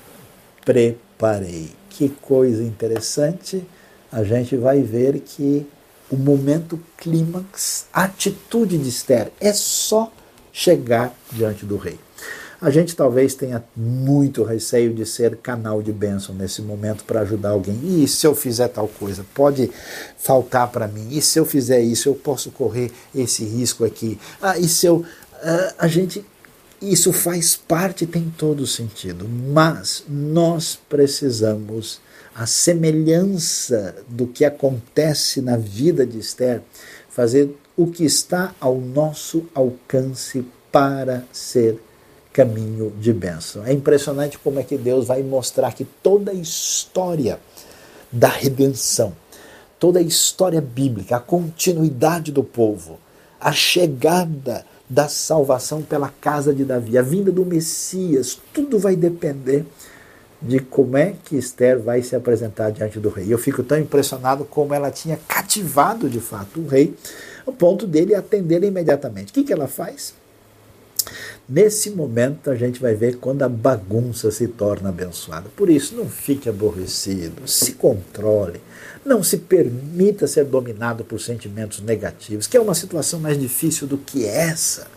preparei. 0.66 1.70
Que 1.92 2.10
coisa 2.10 2.64
interessante! 2.64 3.64
A 4.12 4.24
gente 4.24 4.56
vai 4.56 4.82
ver 4.82 5.20
que 5.20 5.68
o 6.10 6.16
momento 6.16 6.80
clímax, 6.98 7.86
a 7.92 8.04
atitude 8.04 8.78
de 8.78 8.90
Esther 8.90 9.32
é 9.40 9.54
só 9.54 10.12
chegar 10.52 11.14
diante 11.32 11.66
do 11.66 11.78
rei. 11.78 12.00
A 12.62 12.70
gente 12.70 12.96
talvez 12.96 13.36
tenha 13.36 13.64
muito 13.76 14.44
receio 14.44 14.94
de 14.94 15.06
ser 15.06 15.36
canal 15.38 15.82
de 15.84 15.92
bênção 15.92 16.34
nesse 16.34 16.62
momento 16.62 17.04
para 17.04 17.20
ajudar 17.22 17.50
alguém. 17.50 17.80
E 17.84 18.08
se 18.08 18.26
eu 18.26 18.34
fizer 18.34 18.70
tal 18.70 18.88
coisa, 18.88 19.26
pode 19.34 19.70
faltar 20.18 20.70
para 20.70 20.88
mim. 20.88 21.10
E 21.12 21.22
se 21.22 21.38
eu 21.38 21.46
fizer 21.46 21.82
isso, 21.82 22.10
eu 22.10 22.16
posso 22.16 22.50
correr 22.52 22.92
esse 23.14 23.44
risco 23.44 23.84
aqui. 23.84 24.18
Ah, 24.42 24.58
e 24.58 24.68
se 24.68 24.86
eu. 24.86 24.98
Uh, 24.98 25.74
a 25.78 25.88
gente. 25.88 26.26
Isso 26.82 27.14
faz 27.14 27.56
parte, 27.56 28.06
tem 28.06 28.34
todo 28.38 28.68
sentido. 28.68 29.28
Mas 29.28 30.04
nós 30.08 30.78
precisamos 30.90 32.00
a 32.36 32.46
semelhança 32.46 33.96
do 34.10 34.28
que 34.28 34.44
acontece 34.44 35.42
na 35.42 35.56
vida 35.56 36.06
de 36.06 36.20
Esther, 36.20 36.62
fazer 37.10 37.56
o 37.78 37.88
que 37.88 38.04
está 38.04 38.54
ao 38.60 38.78
nosso 38.78 39.46
alcance 39.54 40.46
para 40.70 41.24
ser 41.32 41.80
caminho 42.34 42.94
de 43.00 43.14
bênção. 43.14 43.66
É 43.66 43.72
impressionante 43.72 44.38
como 44.38 44.60
é 44.60 44.64
que 44.64 44.78
Deus 44.78 45.08
vai 45.08 45.24
mostrar 45.24 45.74
que 45.74 45.86
toda 45.86 46.32
a 46.32 46.34
história 46.34 47.40
da 48.12 48.28
redenção, 48.28 49.16
toda 49.80 50.00
a 50.00 50.02
história 50.02 50.60
bíblica, 50.60 51.16
a 51.16 51.22
continuidade 51.22 52.34
do 52.34 52.44
povo, 52.44 53.00
a 53.40 53.54
chegada 53.54 54.66
da 54.90 55.08
salvação 55.08 55.82
pela 55.82 56.10
casa 56.10 56.54
de 56.54 56.64
Davi, 56.64 56.98
a 56.98 57.02
vinda 57.02 57.32
do 57.32 57.46
Messias, 57.46 58.40
tudo 58.54 58.78
vai 58.78 58.96
depender 58.96 59.66
de 60.42 60.60
como 60.60 60.96
é 60.96 61.16
que 61.24 61.36
Esther 61.36 61.80
vai 61.80 62.04
se 62.04 62.16
apresentar 62.16 62.72
diante 62.72 63.00
do 63.00 63.10
rei. 63.10 63.34
Eu 63.34 63.38
fico 63.38 63.64
tão 63.64 63.80
impressionado 63.80 64.46
como 64.46 64.74
ela 64.74 64.92
tinha 64.92 65.20
cativado 65.28 66.10
de 66.10 66.20
fato 66.20 66.60
o 66.60 66.68
rei, 66.68 66.96
ao 67.46 67.54
ponto 67.54 67.88
dele 67.88 68.14
atender 68.14 68.64
imediatamente. 68.64 69.32
O 69.32 69.34
que, 69.34 69.44
que 69.44 69.54
ela 69.54 69.68
faz? 69.68 70.14
Nesse 71.48 71.92
momento 71.92 72.50
a 72.50 72.56
gente 72.56 72.82
vai 72.82 72.96
ver 72.96 73.18
quando 73.18 73.44
a 73.44 73.50
bagunça 73.50 74.32
se 74.32 74.48
torna 74.48 74.90
abençoada. 74.90 75.48
Por 75.56 75.70
isso, 75.70 75.96
não 75.96 76.10
fique 76.10 76.50
aborrecido, 76.50 77.48
se 77.48 77.74
controle, 77.74 78.60
não 79.06 79.22
se 79.22 79.38
permita 79.38 80.26
ser 80.26 80.46
dominado 80.46 81.04
por 81.04 81.20
sentimentos 81.20 81.82
negativos, 81.82 82.48
que 82.48 82.58
é 82.58 82.62
uma 82.62 82.74
situação 82.74 83.20
mais 83.20 83.40
difícil 83.40 83.86
do 83.86 83.98
que 83.98 84.26
essa 84.26 84.88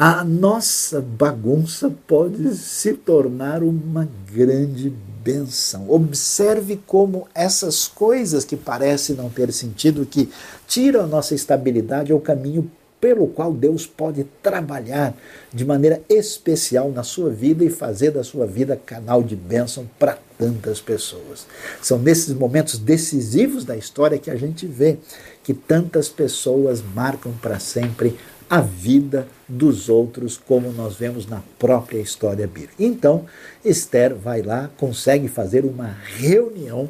a 0.00 0.22
nossa 0.22 1.00
bagunça 1.00 1.92
pode 2.06 2.54
se 2.54 2.94
tornar 2.94 3.64
uma 3.64 4.08
grande 4.32 4.90
benção. 5.24 5.90
Observe 5.90 6.80
como 6.86 7.26
essas 7.34 7.88
coisas 7.88 8.44
que 8.44 8.56
parecem 8.56 9.16
não 9.16 9.28
ter 9.28 9.52
sentido, 9.52 10.06
que 10.06 10.30
tiram 10.68 11.02
a 11.02 11.06
nossa 11.08 11.34
estabilidade, 11.34 12.12
é 12.12 12.14
o 12.14 12.20
caminho 12.20 12.70
pelo 13.00 13.28
qual 13.28 13.52
Deus 13.52 13.86
pode 13.86 14.24
trabalhar 14.42 15.14
de 15.52 15.64
maneira 15.64 16.02
especial 16.08 16.90
na 16.90 17.02
sua 17.02 17.30
vida 17.30 17.64
e 17.64 17.70
fazer 17.70 18.10
da 18.10 18.24
sua 18.24 18.46
vida 18.46 18.76
canal 18.76 19.22
de 19.22 19.36
bênção 19.36 19.88
para 19.98 20.18
tantas 20.38 20.80
pessoas. 20.80 21.46
São 21.82 21.98
nesses 21.98 22.34
momentos 22.34 22.78
decisivos 22.78 23.64
da 23.64 23.76
história 23.76 24.18
que 24.18 24.30
a 24.30 24.36
gente 24.36 24.66
vê 24.66 24.98
que 25.42 25.54
tantas 25.54 26.08
pessoas 26.08 26.82
marcam 26.94 27.32
para 27.40 27.58
sempre 27.58 28.16
a 28.50 28.60
vida 28.60 29.28
dos 29.46 29.88
outros, 29.88 30.38
como 30.38 30.72
nós 30.72 30.96
vemos 30.96 31.26
na 31.26 31.42
própria 31.58 31.98
história 31.98 32.46
bíblica. 32.46 32.74
Então, 32.78 33.26
Esther 33.64 34.14
vai 34.14 34.40
lá, 34.40 34.70
consegue 34.78 35.28
fazer 35.28 35.64
uma 35.64 35.96
reunião 36.16 36.88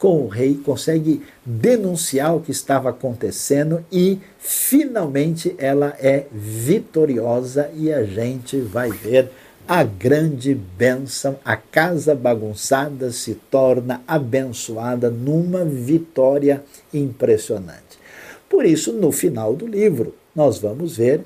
com 0.00 0.22
o 0.22 0.28
rei, 0.28 0.54
consegue 0.54 1.22
denunciar 1.44 2.34
o 2.34 2.40
que 2.40 2.50
estava 2.50 2.88
acontecendo 2.88 3.84
e 3.92 4.18
finalmente 4.38 5.54
ela 5.58 5.94
é 6.00 6.24
vitoriosa 6.32 7.70
e 7.76 7.92
a 7.92 8.02
gente 8.02 8.58
vai 8.58 8.90
ver 8.90 9.30
a 9.68 9.84
grande 9.84 10.54
bênção, 10.54 11.38
a 11.44 11.54
casa 11.54 12.14
bagunçada 12.14 13.12
se 13.12 13.34
torna 13.34 14.02
abençoada 14.08 15.10
numa 15.10 15.66
vitória 15.66 16.64
impressionante. 16.92 18.00
Por 18.48 18.64
isso, 18.64 18.94
no 18.94 19.12
final 19.12 19.54
do 19.54 19.66
livro, 19.66 20.14
nós 20.34 20.58
vamos 20.58 20.96
ver 20.96 21.20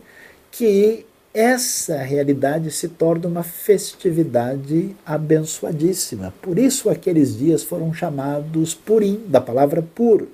que 0.50 1.06
essa 1.34 1.96
realidade 1.96 2.70
se 2.70 2.86
torna 2.86 3.26
uma 3.26 3.42
festividade 3.42 4.94
abençoadíssima. 5.04 6.32
Por 6.40 6.56
isso 6.56 6.88
aqueles 6.88 7.36
dias 7.36 7.64
foram 7.64 7.92
chamados 7.92 8.72
Purim, 8.72 9.20
da 9.26 9.40
palavra 9.40 9.82
puro. 9.82 10.28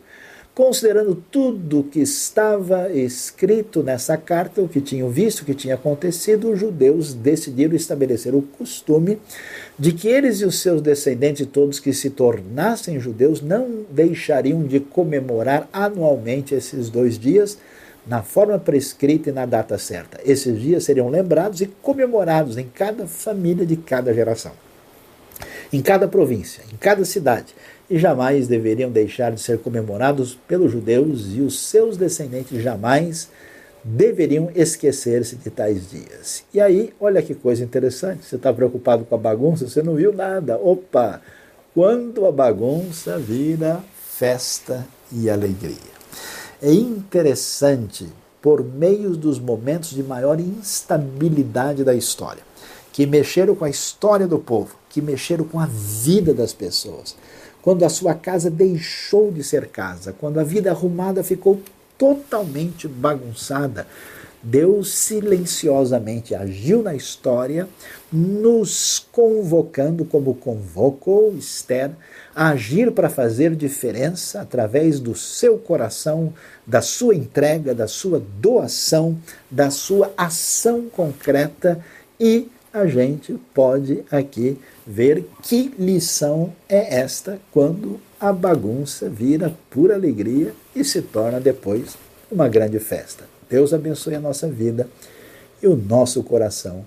Considerando 0.55 1.15
tudo 1.31 1.85
que 1.85 2.01
estava 2.01 2.93
escrito 2.93 3.83
nessa 3.83 4.19
carta, 4.19 4.61
o 4.61 4.69
que 4.69 4.81
tinham 4.83 5.09
visto, 5.09 5.41
o 5.41 5.45
que 5.47 5.55
tinha 5.55 5.75
acontecido, 5.75 6.51
os 6.51 6.59
judeus 6.59 7.15
decidiram 7.15 7.75
estabelecer 7.75 8.35
o 8.35 8.43
costume 8.43 9.19
de 9.79 9.93
que 9.93 10.07
eles 10.07 10.43
e 10.43 10.45
os 10.45 10.61
seus 10.61 10.83
descendentes, 10.83 11.47
todos 11.51 11.81
que 11.81 11.95
se 11.95 12.11
tornassem 12.11 13.01
judeus, 13.01 13.41
não 13.41 13.87
deixariam 13.91 14.63
de 14.65 14.81
comemorar 14.81 15.67
anualmente 15.73 16.55
esses 16.55 16.91
dois 16.91 17.19
dias, 17.19 17.57
na 18.11 18.25
forma 18.25 18.59
prescrita 18.59 19.31
e 19.31 19.33
na 19.33 19.47
data 19.47 19.79
certa. 19.79 20.21
Esses 20.25 20.61
dias 20.61 20.83
seriam 20.83 21.09
lembrados 21.09 21.61
e 21.61 21.67
comemorados 21.67 22.59
em 22.59 22.67
cada 22.67 23.07
família 23.07 23.65
de 23.65 23.77
cada 23.77 24.13
geração, 24.13 24.51
em 25.73 25.81
cada 25.81 26.09
província, 26.09 26.65
em 26.73 26.77
cada 26.77 27.05
cidade, 27.05 27.55
e 27.89 27.97
jamais 27.97 28.49
deveriam 28.49 28.91
deixar 28.91 29.31
de 29.31 29.41
ser 29.41 29.59
comemorados 29.59 30.37
pelos 30.49 30.73
judeus 30.73 31.29
e 31.33 31.41
os 31.41 31.61
seus 31.61 31.97
descendentes 31.97 32.61
jamais 32.61 33.29
deveriam 33.85 34.51
esquecer-se 34.57 35.37
de 35.37 35.49
tais 35.49 35.89
dias. 35.89 36.43
E 36.53 36.61
aí, 36.61 36.93
olha 36.99 37.23
que 37.23 37.33
coisa 37.33 37.63
interessante, 37.63 38.25
você 38.25 38.35
está 38.35 38.53
preocupado 38.53 39.05
com 39.05 39.15
a 39.15 39.19
bagunça, 39.19 39.69
você 39.69 39.85
não 39.85 39.95
viu 39.95 40.13
nada. 40.13 40.59
Opa! 40.59 41.23
Quando 41.73 42.27
a 42.27 42.33
bagunça 42.33 43.17
vira 43.21 43.81
festa 43.95 44.85
e 45.13 45.31
alegria. 45.31 46.00
É 46.63 46.71
interessante, 46.71 48.07
por 48.43 48.63
meio 48.63 49.17
dos 49.17 49.39
momentos 49.39 49.91
de 49.91 50.03
maior 50.03 50.39
instabilidade 50.39 51.83
da 51.83 51.95
história, 51.95 52.43
que 52.93 53.07
mexeram 53.07 53.55
com 53.55 53.65
a 53.65 53.71
história 53.71 54.27
do 54.27 54.39
povo, 54.39 54.77
que 54.91 55.01
mexeram 55.01 55.47
com 55.47 55.59
a 55.59 55.65
vida 55.65 56.35
das 56.35 56.53
pessoas, 56.53 57.17
quando 57.63 57.83
a 57.83 57.89
sua 57.89 58.15
casa 58.15 58.51
deixou 58.51 59.33
de 59.33 59.43
ser 59.43 59.69
casa, 59.69 60.13
quando 60.13 60.39
a 60.39 60.45
vida 60.45 60.71
arrumada 60.71 61.25
ficou 61.25 61.59
totalmente 61.97 62.87
bagunçada, 62.87 63.87
Deus 64.43 64.93
silenciosamente 64.95 66.35
agiu 66.35 66.83
na 66.83 66.95
história, 66.95 67.69
nos 68.11 68.99
convocando, 69.13 70.05
como 70.05 70.35
convocou 70.35 71.35
Esther, 71.37 71.91
a 72.35 72.51
agir 72.51 72.91
para 72.93 73.11
fazer 73.11 73.55
diferença 73.55 74.41
através 74.41 74.99
do 74.99 75.15
seu 75.15 75.59
coração, 75.59 76.33
da 76.67 76.81
sua 76.81 77.15
entrega, 77.15 77.75
da 77.75 77.87
sua 77.87 78.23
doação, 78.41 79.19
da 79.51 79.71
sua 79.71 80.13
ação 80.17 80.89
concreta 80.89 81.85
e 82.19 82.49
a 82.73 82.87
gente 82.87 83.39
pode 83.53 84.05
aqui 84.11 84.59
ver 84.87 85.29
que 85.43 85.75
lição 85.79 86.53
é 86.69 87.01
esta 87.01 87.41
quando 87.51 88.01
a 88.19 88.33
bagunça 88.33 89.09
vira 89.09 89.53
pura 89.69 89.95
alegria 89.95 90.55
e 90.75 90.85
se 90.85 91.03
torna 91.03 91.41
depois 91.41 91.97
uma 92.31 92.49
grande 92.49 92.79
festa. 92.79 93.30
Deus 93.51 93.75
abençoe 93.75 94.15
a 94.15 94.21
nossa 94.21 94.49
vida 94.49 94.89
e 95.61 95.67
o 95.67 95.77
nosso 95.77 96.23
coração 96.23 96.87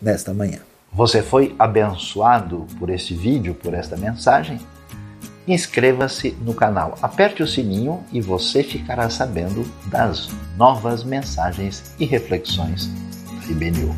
nesta 0.00 0.32
manhã. 0.32 0.60
Você 0.92 1.22
foi 1.22 1.54
abençoado 1.58 2.66
por 2.78 2.90
este 2.90 3.14
vídeo, 3.14 3.54
por 3.54 3.74
esta 3.74 3.96
mensagem? 3.96 4.58
Inscreva-se 5.46 6.32
no 6.42 6.54
canal, 6.54 6.98
aperte 7.02 7.42
o 7.42 7.46
sininho 7.46 8.02
e 8.12 8.20
você 8.20 8.62
ficará 8.62 9.10
sabendo 9.10 9.64
das 9.86 10.28
novas 10.56 11.04
mensagens 11.04 11.94
e 11.98 12.04
reflexões 12.04 12.86
da 12.86 13.52
IBNU. 13.52 13.94